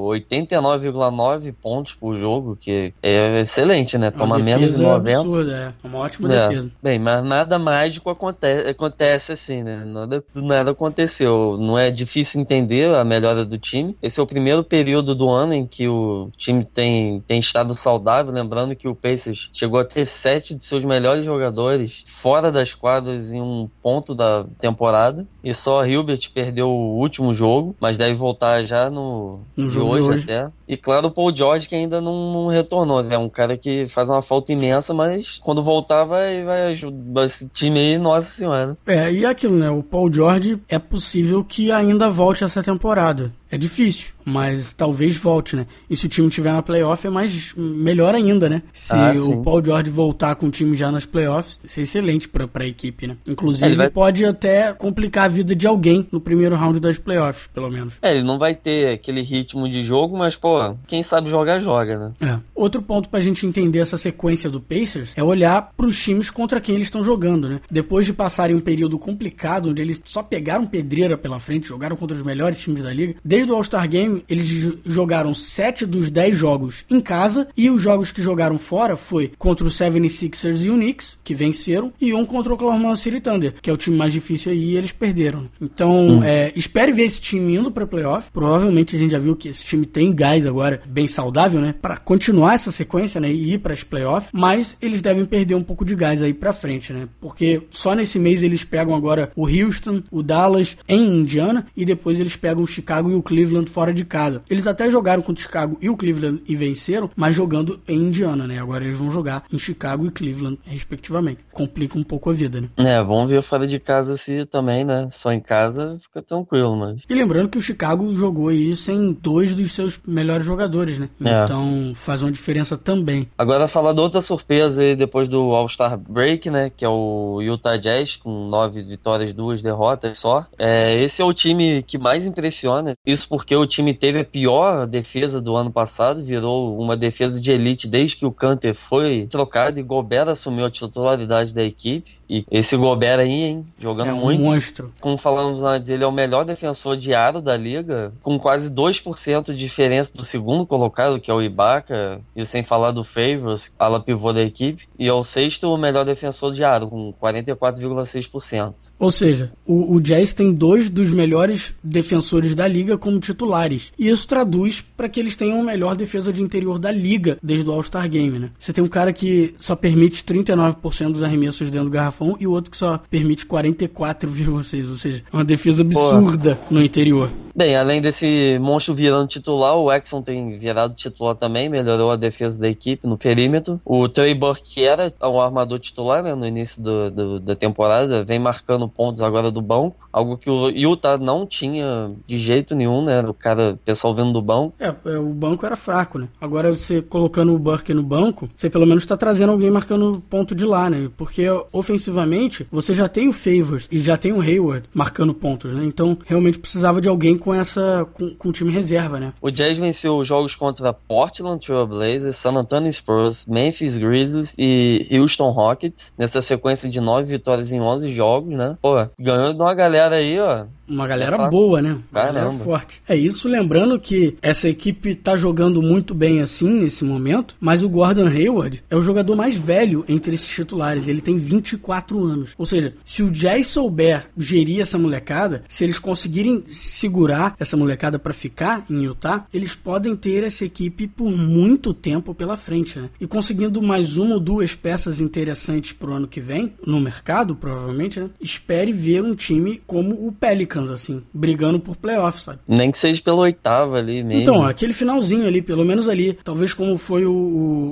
89,9 0.07 1.53
pontos 1.61 1.93
por 1.93 2.12
jogo, 2.17 2.55
que 2.55 2.93
é 3.01 3.41
excelente, 3.41 3.97
né? 3.97 4.11
Toma 4.11 4.37
menos 4.39 4.77
de 4.77 4.83
90. 4.83 5.17
Absurda, 5.17 5.75
é 5.83 5.87
uma 5.87 5.99
ótima 5.99 6.33
é. 6.33 6.47
defesa. 6.47 6.71
Bem, 6.81 6.99
mas 6.99 7.23
nada 7.23 7.59
mágico 7.59 8.09
acontece, 8.09 8.69
acontece 8.69 9.31
assim, 9.31 9.63
né? 9.63 9.83
Nada, 9.85 10.23
nada 10.35 10.71
aconteceu. 10.71 11.57
Não 11.59 11.77
é 11.77 11.89
difícil 11.91 12.41
entender 12.41 12.93
a 12.93 13.03
melhora 13.03 13.45
do 13.45 13.57
time. 13.57 13.97
Esse 14.01 14.19
é 14.19 14.23
o 14.23 14.27
primeiro 14.27 14.63
período 14.63 15.15
do 15.15 15.29
ano 15.29 15.53
em 15.53 15.65
que 15.65 15.87
o 15.87 16.29
time 16.37 16.65
tem, 16.65 17.21
tem 17.27 17.39
estado 17.39 17.73
saudável. 17.73 18.33
Lembrando 18.33 18.75
que 18.75 18.87
o 18.87 18.95
Pacers 18.95 19.49
chegou 19.53 19.79
a 19.79 19.85
ter 19.85 20.05
sete 20.05 20.55
de 20.55 20.63
seus 20.63 20.83
melhores 20.83 21.25
jogadores 21.25 22.03
fora 22.07 22.51
das 22.51 22.73
quadras 22.73 23.31
em 23.31 23.41
um 23.41 23.69
ponto 23.81 24.15
da 24.15 24.45
temporada. 24.59 25.25
E 25.43 25.53
só 25.53 25.81
a 25.81 25.87
Hilbert 25.87 26.31
perdeu 26.33 26.69
o 26.69 26.99
último 26.99 27.33
jogo, 27.33 27.75
mas 27.79 27.97
deve 27.97 28.13
voltar 28.13 28.63
já 28.63 28.89
no, 28.89 29.41
no 29.55 29.69
de, 29.69 29.79
hoje, 29.79 30.01
de 30.01 30.11
hoje 30.11 30.23
até. 30.23 30.51
E 30.67 30.77
claro, 30.77 31.07
o 31.07 31.11
Paul 31.11 31.35
George 31.35 31.67
que 31.67 31.75
ainda 31.75 32.01
não, 32.03 32.33
não 32.33 32.47
retornou. 32.47 33.01
É 33.01 33.17
um 33.17 33.29
cara 33.29 33.57
que 33.57 33.87
faz 33.87 34.09
uma 34.09 34.21
falta 34.21 34.51
imensa, 34.51 34.93
mas 34.93 35.39
quando 35.43 35.63
voltar 35.63 36.03
vai, 36.03 36.43
vai 36.43 36.67
ajudar 36.67 37.25
esse 37.25 37.47
time 37.47 37.79
aí, 37.79 37.97
nossa 37.97 38.29
senhora. 38.29 38.77
É, 38.85 39.11
e 39.11 39.25
aquilo, 39.25 39.55
né? 39.55 39.69
O 39.69 39.81
Paul 39.81 40.13
George 40.13 40.59
é 40.67 40.77
possível 40.77 41.43
que 41.43 41.71
ainda 41.71 42.09
volte 42.09 42.43
essa 42.43 42.61
temporada. 42.61 43.31
É 43.53 43.57
difícil, 43.57 44.13
mas 44.25 44.73
talvez 44.73 45.15
volte, 45.15 45.55
né? 45.55 45.67
E 45.87 45.95
se 45.95 46.07
o 46.07 46.09
time 46.09 46.27
tiver 46.27 46.51
na 46.51 46.63
playoff 46.63 47.05
é 47.05 47.09
mais 47.11 47.53
melhor 47.55 48.15
ainda, 48.15 48.49
né? 48.49 48.63
Se 48.73 48.93
ah, 48.93 49.13
o 49.15 49.43
Paul 49.43 49.63
George 49.63 49.91
voltar 49.91 50.33
com 50.33 50.47
o 50.47 50.51
time 50.51 50.75
já 50.75 50.91
nas 50.91 51.05
playoffs, 51.05 51.59
isso 51.63 51.79
é 51.79 51.83
excelente 51.83 52.27
pra, 52.27 52.47
pra 52.47 52.65
equipe, 52.65 53.05
né? 53.05 53.15
Inclusive, 53.27 53.73
é, 53.73 53.75
vai... 53.75 53.89
pode 53.91 54.25
até 54.25 54.73
complicar 54.73 55.25
a 55.25 55.27
vida 55.27 55.55
de 55.55 55.67
alguém 55.67 56.07
no 56.11 56.19
primeiro 56.19 56.55
round 56.55 56.79
das 56.79 56.97
playoffs, 56.97 57.47
pelo 57.53 57.69
menos. 57.69 57.93
É, 58.01 58.15
ele 58.15 58.23
não 58.23 58.39
vai 58.39 58.55
ter 58.55 58.95
aquele 58.95 59.21
ritmo 59.21 59.69
de 59.69 59.83
jogo, 59.83 60.17
mas, 60.17 60.35
pô, 60.35 60.75
quem 60.87 61.03
sabe 61.03 61.29
jogar, 61.29 61.59
joga, 61.59 61.99
né? 61.99 62.13
É. 62.21 62.39
Outro 62.55 62.81
ponto 62.81 63.07
pra 63.07 63.19
gente 63.19 63.45
entender 63.45 63.77
essa 63.77 63.99
sequência 63.99 64.49
do 64.49 64.59
Pacers 64.59 65.13
é 65.15 65.21
olhar 65.23 65.73
pros 65.77 66.01
times 66.01 66.31
contra 66.31 66.59
quem 66.59 66.73
eles 66.73 66.87
estão 66.87 67.03
jogando, 67.03 67.47
né? 67.47 67.61
Depois 67.69 68.07
de 68.07 68.13
passarem 68.13 68.55
um 68.55 68.59
período 68.59 68.97
complicado, 68.97 69.69
onde 69.69 69.79
eles 69.79 70.01
só 70.05 70.23
pegaram 70.23 70.65
pedreira 70.65 71.15
pela 71.15 71.39
frente, 71.39 71.67
jogaram 71.67 71.95
contra 71.95 72.17
os 72.17 72.23
melhores 72.23 72.59
times 72.59 72.81
da 72.81 72.91
liga, 72.91 73.15
desde 73.23 73.42
Desde 73.43 73.51
o 73.51 73.55
All-Star 73.57 73.89
Game, 73.89 74.23
eles 74.29 74.77
jogaram 74.85 75.33
7 75.33 75.85
dos 75.85 76.09
10 76.09 76.37
jogos 76.37 76.85
em 76.89 77.01
casa 77.01 77.45
e 77.57 77.69
os 77.69 77.81
jogos 77.81 78.09
que 78.09 78.21
jogaram 78.21 78.57
fora 78.57 78.95
foi 78.95 79.31
contra 79.37 79.67
o 79.67 79.69
76ers 79.69 80.63
e 80.63 80.69
o 80.69 80.75
Knicks, 80.75 81.17
que 81.21 81.35
venceram, 81.35 81.91
e 81.99 82.13
um 82.13 82.23
contra 82.23 82.53
o 82.53 82.55
Oklahoma 82.55 82.95
City 82.95 83.19
Thunder, 83.19 83.53
que 83.61 83.69
é 83.69 83.73
o 83.73 83.75
time 83.75 83.97
mais 83.97 84.13
difícil 84.13 84.53
aí 84.53 84.71
e 84.71 84.77
eles 84.77 84.93
perderam. 84.93 85.49
Então, 85.61 86.19
hum. 86.19 86.23
é, 86.23 86.53
espere 86.55 86.93
ver 86.93 87.03
esse 87.03 87.19
time 87.19 87.55
indo 87.55 87.69
para 87.69 87.85
playoff. 87.85 88.31
Provavelmente 88.31 88.95
a 88.95 88.99
gente 88.99 89.11
já 89.11 89.19
viu 89.19 89.35
que 89.35 89.49
esse 89.49 89.65
time 89.65 89.85
tem 89.85 90.15
gás 90.15 90.45
agora, 90.45 90.81
bem 90.85 91.05
saudável, 91.05 91.59
né, 91.59 91.75
para 91.81 91.97
continuar 91.97 92.53
essa 92.53 92.71
sequência, 92.71 93.19
né, 93.19 93.29
e 93.29 93.55
ir 93.55 93.57
para 93.57 93.73
as 93.73 93.83
playoffs, 93.83 94.31
mas 94.31 94.77
eles 94.81 95.01
devem 95.01 95.25
perder 95.25 95.55
um 95.55 95.63
pouco 95.63 95.83
de 95.83 95.95
gás 95.95 96.23
aí 96.23 96.33
para 96.33 96.53
frente, 96.53 96.93
né? 96.93 97.09
Porque 97.19 97.63
só 97.69 97.93
nesse 97.93 98.17
mês 98.17 98.41
eles 98.41 98.63
pegam 98.63 98.95
agora 98.95 99.31
o 99.35 99.47
Houston, 99.47 100.01
o 100.09 100.23
Dallas 100.23 100.77
em 100.87 101.19
Indiana 101.19 101.65
e 101.75 101.83
depois 101.83 102.21
eles 102.21 102.37
pegam 102.37 102.63
o 102.63 102.67
Chicago 102.67 103.11
e 103.11 103.15
o 103.15 103.21
Cleveland 103.21 103.32
fora 103.71 103.93
de 103.93 104.05
casa. 104.05 104.41
Eles 104.49 104.67
até 104.67 104.89
jogaram 104.89 105.21
contra 105.21 105.39
o 105.39 105.43
Chicago 105.43 105.77
e 105.81 105.89
o 105.89 105.97
Cleveland 105.97 106.41
e 106.47 106.55
venceram, 106.55 107.09
mas 107.15 107.35
jogando 107.35 107.79
em 107.87 107.97
Indiana, 107.97 108.47
né? 108.47 108.59
Agora 108.59 108.83
eles 108.83 108.97
vão 108.97 109.11
jogar 109.11 109.43
em 109.51 109.57
Chicago 109.57 110.05
e 110.05 110.11
Cleveland, 110.11 110.59
respectivamente. 110.65 111.39
Complica 111.51 111.97
um 111.97 112.03
pouco 112.03 112.29
a 112.29 112.33
vida, 112.33 112.61
né? 112.61 112.69
É, 112.77 113.03
vamos 113.03 113.29
ver 113.29 113.41
fora 113.41 113.67
de 113.67 113.79
casa 113.79 114.17
se 114.17 114.45
também, 114.45 114.83
né? 114.83 115.07
Só 115.11 115.31
em 115.31 115.39
casa 115.39 115.97
fica 116.01 116.21
tranquilo, 116.21 116.75
mas. 116.75 117.01
E 117.09 117.13
lembrando 117.13 117.49
que 117.49 117.57
o 117.57 117.61
Chicago 117.61 118.15
jogou 118.15 118.49
aí 118.49 118.75
sem 118.75 119.13
dois 119.13 119.55
dos 119.55 119.73
seus 119.73 119.99
melhores 120.07 120.45
jogadores, 120.45 120.99
né? 120.99 121.09
É. 121.23 121.43
Então 121.43 121.93
faz 121.95 122.21
uma 122.21 122.31
diferença 122.31 122.77
também. 122.77 123.27
Agora 123.37 123.67
falar 123.67 123.93
de 123.93 124.01
outra 124.01 124.21
surpresa 124.21 124.81
aí 124.81 124.95
depois 124.95 125.27
do 125.27 125.39
All-Star 125.53 125.97
Break, 125.97 126.49
né? 126.49 126.69
Que 126.69 126.85
é 126.85 126.89
o 126.89 127.41
Utah 127.41 127.77
Jazz, 127.77 128.15
com 128.15 128.47
nove 128.47 128.83
vitórias, 128.83 129.33
duas 129.33 129.61
derrotas 129.61 130.17
só. 130.17 130.45
É, 130.57 131.01
esse 131.01 131.21
é 131.21 131.25
o 131.25 131.33
time 131.33 131.83
que 131.83 131.97
mais 131.97 132.25
impressiona. 132.25 132.93
Isso 133.05 133.12
isso 133.13 133.27
porque 133.27 133.55
o 133.55 133.65
time 133.65 133.93
teve 133.93 134.19
a 134.19 134.25
pior 134.25 134.85
defesa 134.85 135.39
do 135.39 135.55
ano 135.55 135.71
passado, 135.71 136.23
virou 136.23 136.77
uma 136.77 136.97
defesa 136.97 137.39
de 137.39 137.51
elite 137.51 137.87
desde 137.87 138.17
que 138.17 138.25
o 138.25 138.31
Canter 138.31 138.75
foi 138.75 139.27
trocado 139.27 139.79
e 139.79 139.83
Gobert 139.83 140.27
assumiu 140.27 140.65
a 140.65 140.71
titularidade 140.71 141.53
da 141.53 141.63
equipe. 141.63 142.19
E 142.33 142.43
esse 142.49 142.75
Gobert 142.75 143.19
aí, 143.19 143.29
hein? 143.29 143.65
Jogando 143.77 144.09
é 144.09 144.13
um 144.13 144.21
muito. 144.21 144.41
monstro. 144.41 144.91
Como 144.99 145.19
falamos 145.19 145.61
antes, 145.61 145.87
ele 145.87 146.03
é 146.03 146.07
o 146.07 146.11
melhor 146.11 146.43
defensor 146.43 146.97
de 146.97 147.13
aro 147.13 147.39
da 147.39 147.55
liga, 147.55 148.11
com 148.23 148.39
quase 148.39 148.71
2% 148.71 149.53
de 149.53 149.55
diferença 149.55 150.11
do 150.11 150.23
segundo 150.23 150.65
colocado, 150.65 151.19
que 151.19 151.29
é 151.29 151.33
o 151.33 151.43
Ibaka, 151.43 152.19
e 152.35 152.43
sem 152.43 152.63
falar 152.63 152.89
do 152.89 153.03
Favors, 153.03 153.71
ala 153.77 154.01
pivô 154.01 154.33
da 154.33 154.41
equipe, 154.41 154.87
e 154.97 155.07
é 155.07 155.13
o 155.13 155.23
sexto 155.23 155.77
melhor 155.77 156.05
defensor 156.05 156.51
de 156.51 156.63
aro, 156.63 156.87
com 156.87 157.13
44,6%. 157.21 158.73
Ou 158.97 159.11
seja, 159.11 159.51
o, 159.63 159.95
o 159.95 160.01
Jazz 160.01 160.33
tem 160.33 160.51
dois 160.51 160.89
dos 160.89 161.11
melhores 161.11 161.75
defensores 161.83 162.55
da 162.55 162.67
liga 162.67 162.97
como 162.97 163.19
titulares. 163.19 163.91
E 163.97 164.09
isso 164.09 164.27
traduz 164.27 164.81
para 164.81 165.07
que 165.07 165.19
eles 165.19 165.35
tenham 165.35 165.61
a 165.61 165.63
melhor 165.63 165.95
defesa 165.95 166.33
de 166.33 166.41
interior 166.41 166.79
da 166.79 166.91
liga 166.91 167.37
desde 167.43 167.69
o 167.69 167.73
All-Star 167.73 168.09
Game, 168.09 168.39
né? 168.39 168.49
Você 168.57 168.73
tem 168.73 168.83
um 168.83 168.87
cara 168.87 169.13
que 169.13 169.53
só 169.59 169.75
permite 169.75 170.23
39% 170.23 171.11
dos 171.11 171.21
arremessos 171.21 171.69
dentro 171.69 171.89
do 171.89 171.93
garrafão 171.93 172.22
e 172.39 172.47
o 172.47 172.51
outro 172.51 172.71
que 172.71 172.77
só 172.77 173.01
permite 173.09 173.45
44,6, 173.45 174.89
ou 174.89 174.95
seja, 174.95 175.23
uma 175.31 175.43
defesa 175.43 175.81
absurda 175.81 176.55
Pô. 176.67 176.75
no 176.75 176.83
interior. 176.83 177.29
Bem, 177.55 177.75
além 177.75 178.01
desse 178.01 178.57
monstro 178.59 178.95
virando 178.95 179.27
titular, 179.27 179.75
o 179.75 179.91
Exxon 179.91 180.23
tem 180.23 180.57
virado 180.57 180.95
titular 180.95 181.35
também, 181.35 181.69
melhorou 181.69 182.09
a 182.09 182.15
defesa 182.15 182.57
da 182.57 182.67
equipe 182.67 183.05
no 183.05 183.15
perímetro. 183.15 183.79
O 183.85 184.09
Trey 184.09 184.33
Burke, 184.33 184.83
era 184.83 185.13
o 185.21 185.39
armador 185.39 185.79
titular 185.79 186.23
né, 186.23 186.33
no 186.33 186.47
início 186.47 186.81
do, 186.81 187.11
do, 187.11 187.39
da 187.39 187.55
temporada, 187.55 188.23
vem 188.23 188.39
marcando 188.39 188.87
pontos 188.87 189.21
agora 189.21 189.51
do 189.51 189.61
banco, 189.61 189.95
algo 190.11 190.35
que 190.35 190.49
o 190.49 190.69
Utah 190.69 191.17
não 191.17 191.45
tinha 191.45 192.11
de 192.25 192.39
jeito 192.39 192.73
nenhum, 192.73 193.03
né? 193.03 193.21
O 193.21 193.35
cara, 193.35 193.73
o 193.73 193.77
pessoal 193.77 194.15
vendo 194.15 194.33
do 194.33 194.41
banco. 194.41 194.73
É, 194.79 194.93
é, 195.05 195.17
o 195.19 195.29
banco 195.29 195.63
era 195.63 195.75
fraco, 195.75 196.17
né? 196.17 196.27
Agora 196.41 196.73
você 196.73 197.03
colocando 197.03 197.53
o 197.53 197.59
Burke 197.59 197.93
no 197.93 198.03
banco, 198.03 198.49
você 198.55 198.67
pelo 198.67 198.87
menos 198.87 199.03
está 199.03 199.15
trazendo 199.15 199.51
alguém 199.51 199.69
marcando 199.69 200.23
ponto 200.27 200.55
de 200.55 200.65
lá, 200.65 200.89
né? 200.89 201.07
Porque 201.15 201.45
ofensivamente, 201.71 202.65
você 202.71 202.95
já 202.95 203.07
tem 203.07 203.27
o 203.27 203.33
Favors 203.33 203.87
e 203.91 203.99
já 203.99 204.17
tem 204.17 204.33
o 204.33 204.41
Hayward 204.41 204.87
marcando 204.91 205.35
pontos, 205.35 205.71
né? 205.71 205.85
Então, 205.85 206.17
realmente 206.25 206.57
precisava 206.57 206.99
de 206.99 207.07
alguém 207.07 207.37
com 207.43 207.53
essa 207.53 208.07
com, 208.13 208.49
o 208.49 208.53
time 208.53 208.71
reserva, 208.71 209.19
né? 209.19 209.33
O 209.41 209.51
Jazz 209.51 209.77
venceu 209.77 210.17
os 210.17 210.27
jogos 210.27 210.55
contra 210.55 210.93
Portland 210.93 211.65
Trail 211.65 211.85
Blazers, 211.85 212.37
San 212.37 212.53
Antonio 212.53 212.91
Spurs, 212.91 213.45
Memphis 213.45 213.97
Grizzlies 213.97 214.55
e 214.57 215.07
Houston 215.11 215.51
Rockets, 215.51 216.13
nessa 216.17 216.41
sequência 216.41 216.89
de 216.89 217.01
nove 217.01 217.27
vitórias 217.27 217.71
em 217.71 217.81
11 217.81 218.13
jogos, 218.13 218.53
né? 218.55 218.77
Pô, 218.81 218.93
ganhou 219.19 219.53
de 219.53 219.61
uma 219.61 219.73
galera 219.73 220.15
aí, 220.15 220.39
ó, 220.39 220.65
uma 220.87 221.07
galera 221.07 221.47
boa, 221.47 221.81
né? 221.81 221.97
Uma 222.11 222.25
galera 222.25 222.51
forte. 222.51 223.01
É 223.07 223.15
isso, 223.15 223.47
lembrando 223.47 223.99
que 223.99 224.35
essa 224.41 224.67
equipe 224.67 225.15
tá 225.15 225.35
jogando 225.35 225.81
muito 225.81 226.13
bem 226.13 226.41
assim 226.41 226.69
nesse 226.69 227.03
momento, 227.03 227.55
mas 227.59 227.83
o 227.83 227.89
Gordon 227.89 228.27
Hayward 228.27 228.83
é 228.89 228.95
o 228.95 229.01
jogador 229.01 229.35
mais 229.35 229.55
velho 229.55 230.03
entre 230.07 230.33
esses 230.33 230.47
titulares. 230.47 231.07
Ele 231.07 231.21
tem 231.21 231.37
24 231.37 232.23
anos. 232.23 232.51
Ou 232.57 232.65
seja, 232.65 232.93
se 233.05 233.23
o 233.23 233.31
Jazz 233.31 233.67
souber 233.67 234.27
gerir 234.37 234.81
essa 234.81 234.97
molecada, 234.97 235.63
se 235.67 235.83
eles 235.83 235.99
conseguirem 235.99 236.63
segurar 236.69 237.55
essa 237.59 237.77
molecada 237.77 238.19
para 238.19 238.33
ficar 238.33 238.85
em 238.89 239.03
Utah, 239.03 239.45
eles 239.53 239.75
podem 239.75 240.15
ter 240.15 240.43
essa 240.43 240.65
equipe 240.65 241.07
por 241.07 241.31
muito 241.31 241.93
tempo 241.93 242.33
pela 242.33 242.57
frente, 242.57 242.99
né? 242.99 243.09
E 243.19 243.27
conseguindo 243.27 243.81
mais 243.81 244.17
uma 244.17 244.35
ou 244.35 244.39
duas 244.39 244.75
peças 244.75 245.19
interessantes 245.19 245.93
pro 245.93 246.13
ano 246.13 246.27
que 246.27 246.41
vem, 246.41 246.73
no 246.85 246.99
mercado, 246.99 247.55
provavelmente, 247.55 248.19
né? 248.19 248.29
Espere 248.41 248.91
ver 248.91 249.23
um 249.23 249.33
time 249.33 249.81
como 249.87 250.27
o 250.27 250.31
Pelicans 250.31 250.72
Pelicans, 250.73 250.89
assim, 250.91 251.21
brigando 251.33 251.79
por 251.79 251.95
playoffs, 251.95 252.43
sabe? 252.43 252.59
Nem 252.67 252.91
que 252.91 252.97
seja 252.97 253.21
pelo 253.21 253.39
oitavo 253.39 253.95
ali 253.95 254.23
mesmo. 254.23 254.41
Então, 254.41 254.65
aquele 254.65 254.93
finalzinho 254.93 255.45
ali, 255.47 255.61
pelo 255.61 255.85
menos 255.85 256.09
ali, 256.09 256.37
talvez 256.43 256.73
como 256.73 256.97
foi 256.97 257.25
o, 257.25 257.31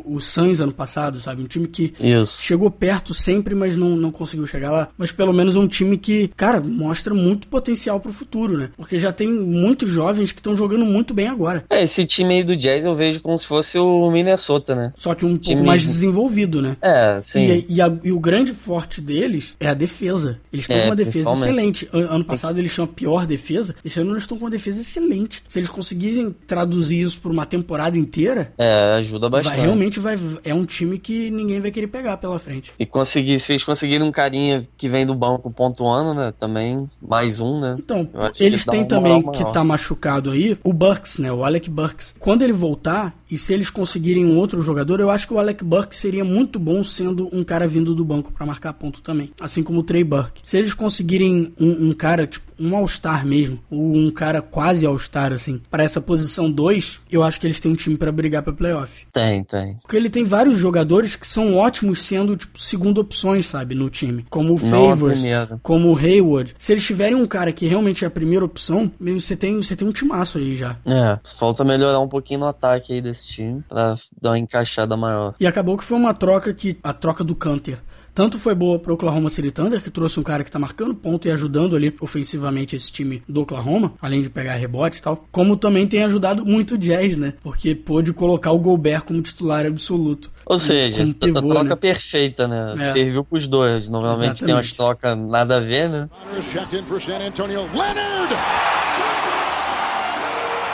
o, 0.06 0.16
o 0.16 0.20
Suns 0.20 0.60
ano 0.60 0.72
passado, 0.72 1.20
sabe? 1.20 1.44
Um 1.44 1.46
time 1.48 1.68
que 1.68 1.94
Isso. 2.00 2.42
chegou 2.42 2.72
perto 2.72 3.14
sempre, 3.14 3.54
mas 3.54 3.78
não, 3.78 3.90
não 3.96 4.12
conseguiu 4.12 4.48
chegar 4.48 4.72
lá. 4.72 4.88
Mas 4.98 5.12
pelo 5.12 5.34
menos 5.34 5.56
um 5.56 5.68
time 5.68 5.98
que, 5.98 6.30
cara, 6.36 6.60
mostra 6.62 7.14
muito 7.14 7.48
potencial 7.48 8.00
pro 8.00 8.12
futuro, 8.12 8.58
né? 8.58 8.70
Porque 8.76 8.98
já 9.00 9.12
tem 9.12 9.30
muitos 9.32 9.92
jovens 9.92 10.32
que 10.32 10.40
estão 10.40 10.56
jogando 10.56 10.86
muito 10.86 11.14
bem 11.14 11.28
agora. 11.28 11.64
É, 11.70 11.84
esse 11.84 12.06
time 12.06 12.36
aí 12.38 12.44
do 12.44 12.56
Jazz 12.58 12.86
eu 12.86 12.96
vejo 12.96 13.20
como 13.22 13.38
se 13.38 13.46
fosse 13.48 13.78
o 13.78 14.10
Minnesota, 14.12 14.74
né? 14.76 14.94
Só 14.98 15.14
que 15.14 15.26
um 15.26 15.38
Time 15.38 15.56
pouco 15.56 15.68
mais 15.68 15.82
desenvolvido, 15.82 16.62
né? 16.62 16.78
É, 16.82 17.20
sim. 17.22 17.40
E, 17.40 17.66
e, 17.76 17.82
a- 17.82 17.92
e 18.04 18.12
o 18.12 18.20
grande 18.20 18.54
forte 18.54 19.00
deles 19.02 19.56
é 19.60 19.68
a 19.68 19.74
defesa. 19.74 20.40
Eles 20.52 20.64
estão 20.66 20.78
É, 20.78 20.86
uma 20.86 20.96
defesa 20.96 21.32
excelente. 21.32 21.88
An- 21.94 22.08
Ano 22.12 22.24
passado 22.26 22.58
eles 22.60 22.71
tinham 22.74 22.86
a 22.86 22.88
pior 22.88 23.26
defesa. 23.26 23.76
Esse 23.84 24.00
ano 24.00 24.12
eles 24.12 24.24
estão 24.24 24.38
com 24.38 24.46
uma 24.46 24.52
defesa 24.52 24.82
excelente. 24.82 25.44
Se 25.48 25.60
eles 25.60 25.70
conseguirem 25.70 26.36
traduzir 26.48 27.02
isso 27.02 27.20
por 27.20 27.32
uma 27.32 27.46
temporada 27.46 27.98
inteira, 27.98 28.54
É, 28.58 28.96
ajuda 28.98 29.30
vai, 29.30 29.44
bastante. 29.44 29.62
realmente 29.62 30.00
vai, 30.00 30.18
é 30.44 30.54
um 30.54 30.66
time 30.66 30.98
que 31.00 31.30
ninguém 31.30 31.60
vai 31.60 31.72
querer 31.72 31.88
pegar 31.88 32.18
pela 32.18 32.38
frente. 32.40 32.72
E 32.80 32.86
conseguir, 32.86 33.40
se 33.40 33.54
eles 33.54 33.64
conseguirem 33.64 34.06
um 34.08 34.12
carinha 34.12 34.68
que 34.78 34.88
vem 34.90 35.06
do 35.06 35.14
banco 35.16 35.52
pontuando, 35.52 36.14
né? 36.14 36.34
Também, 36.40 36.90
mais 37.02 37.40
um, 37.40 37.60
né? 37.60 37.76
Então, 37.78 38.08
eles 38.40 38.66
têm 38.66 38.86
também 38.86 39.22
que 39.32 39.52
tá 39.52 39.64
machucado 39.64 40.32
aí, 40.32 40.58
o 40.64 40.74
Bucks, 40.74 41.18
né? 41.18 41.32
O 41.32 41.44
Alec 41.44 41.70
Burks. 41.70 42.16
Quando 42.20 42.42
ele 42.42 42.54
voltar, 42.54 43.16
e 43.30 43.38
se 43.38 43.54
eles 43.54 43.70
conseguirem 43.70 44.26
um 44.26 44.38
outro 44.38 44.62
jogador, 44.62 45.00
eu 45.00 45.10
acho 45.10 45.28
que 45.28 45.34
o 45.34 45.40
Alec 45.40 45.64
Burks 45.64 45.98
seria 46.00 46.24
muito 46.24 46.60
bom 46.60 46.84
sendo 46.84 47.30
um 47.32 47.44
cara 47.44 47.68
vindo 47.68 47.96
do 47.96 48.04
banco 48.04 48.32
pra 48.32 48.46
marcar 48.46 48.74
ponto 48.74 49.02
também. 49.02 49.32
Assim 49.40 49.64
como 49.64 49.80
o 49.80 49.84
Trey 49.84 50.04
Burke. 50.04 50.42
Se 50.44 50.58
eles 50.58 50.74
conseguirem 50.74 51.54
um, 51.60 51.90
um 51.90 51.94
cara, 51.94 52.28
tipo, 52.28 52.51
um 52.62 52.76
All-Star 52.76 53.26
mesmo, 53.26 53.60
ou 53.70 53.96
um 53.96 54.10
cara 54.12 54.42
quase 54.42 54.86
All-Star, 54.86 55.34
assim, 55.34 55.62
pra 55.70 55.84
essa 55.84 56.00
posição 56.00 56.52
2, 56.52 57.02
eu 57.12 57.24
acho 57.24 57.40
que 57.40 57.48
eles 57.48 57.60
têm 57.60 57.72
um 57.72 57.76
time 57.76 57.98
pra 57.98 58.12
brigar 58.12 58.44
pra 58.44 58.54
playoff. 58.54 59.06
Tem, 59.12 59.44
tem. 59.44 59.78
Porque 59.82 59.98
ele 59.98 60.10
tem 60.10 60.24
vários 60.24 60.58
jogadores 60.58 61.16
que 61.16 61.28
são 61.28 61.56
ótimos 61.56 62.02
sendo, 62.02 62.38
tipo, 62.38 62.62
segunda 62.62 63.02
opções, 63.02 63.46
sabe, 63.48 63.76
no 63.76 63.90
time. 63.90 64.26
Como 64.30 64.54
o 64.54 64.58
Favors, 64.58 65.24
como 65.64 65.92
o 65.92 65.98
Hayward. 65.98 66.56
Se 66.58 66.72
eles 66.72 66.86
tiverem 66.86 67.16
um 67.16 67.26
cara 67.26 67.52
que 67.52 67.68
realmente 67.68 68.04
é 68.04 68.08
a 68.08 68.12
primeira 68.12 68.46
opção, 68.46 68.92
mesmo 69.00 69.22
você 69.22 69.36
tem, 69.36 69.56
você 69.56 69.76
tem 69.76 69.88
um 69.88 69.92
timaço 69.92 70.38
aí 70.38 70.56
já. 70.56 70.78
É, 70.86 71.20
falta 71.38 71.64
melhorar 71.64 72.00
um 72.00 72.08
pouquinho 72.08 72.42
no 72.42 72.48
ataque 72.48 72.94
aí 72.94 73.02
desse 73.02 73.28
time 73.28 73.64
pra 73.68 73.96
dar 74.22 74.32
uma 74.32 74.40
encaixada 74.40 74.96
maior. 74.96 75.36
E 75.40 75.48
acabou 75.48 75.78
que 75.78 75.84
foi 75.84 75.98
uma 75.98 76.14
troca 76.14 76.54
que. 76.54 76.78
A 76.84 76.94
troca 76.94 77.24
do 77.24 77.36
Canter. 77.36 77.80
Tanto 78.14 78.38
foi 78.38 78.54
boa 78.54 78.78
pro 78.78 78.94
Oklahoma 78.94 79.30
City 79.30 79.52
Thunder, 79.52 79.82
que 79.82 79.90
trouxe 79.90 80.20
um 80.20 80.24
cara 80.24 80.44
que 80.44 80.52
tá 80.52 80.60
marcando 80.60 80.94
ponto 80.94 81.28
e 81.28 81.32
ajudando 81.32 81.76
ali 81.76 81.96
ofensivamente 82.02 82.76
esse 82.76 82.92
time 82.92 83.24
do 83.28 83.42
Oklahoma, 83.42 83.94
além 84.02 84.22
de 84.22 84.30
pegar 84.30 84.56
rebote 84.56 85.00
e 85.00 85.02
tal, 85.02 85.26
como 85.32 85.56
também 85.56 85.88
tem 85.88 86.04
ajudado 86.04 86.46
muito 86.46 86.76
o 86.76 86.78
Jazz, 86.78 87.16
né? 87.16 87.34
Porque 87.42 87.74
pôde 87.74 88.12
colocar 88.12 88.52
o 88.52 88.60
Gobert 88.60 89.04
como 89.04 89.22
titular 89.22 89.66
absoluto. 89.66 90.30
Ou 90.46 90.60
seja, 90.60 90.98
Como 90.98 91.12
a 91.12 91.26
pivô, 91.26 91.42
troca 91.48 91.70
né? 91.70 91.76
perfeita, 91.76 92.48
né? 92.48 92.76
É. 92.90 92.94
Serviu 92.94 93.24
pros 93.24 93.48
dois. 93.48 93.88
Normalmente 93.88 94.44
tem 94.44 94.54
umas 94.54 94.68
Exatamente. 94.68 94.76
trocas 94.76 95.18
nada 95.18 95.58
a 95.58 95.60
ver, 95.62 95.90
né? 95.90 96.10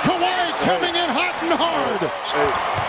Kawhi 0.06 0.54
coming 0.65 0.95
in 0.95 1.10
hot 1.10 1.36
and 1.43 1.56
hard. 1.58 2.87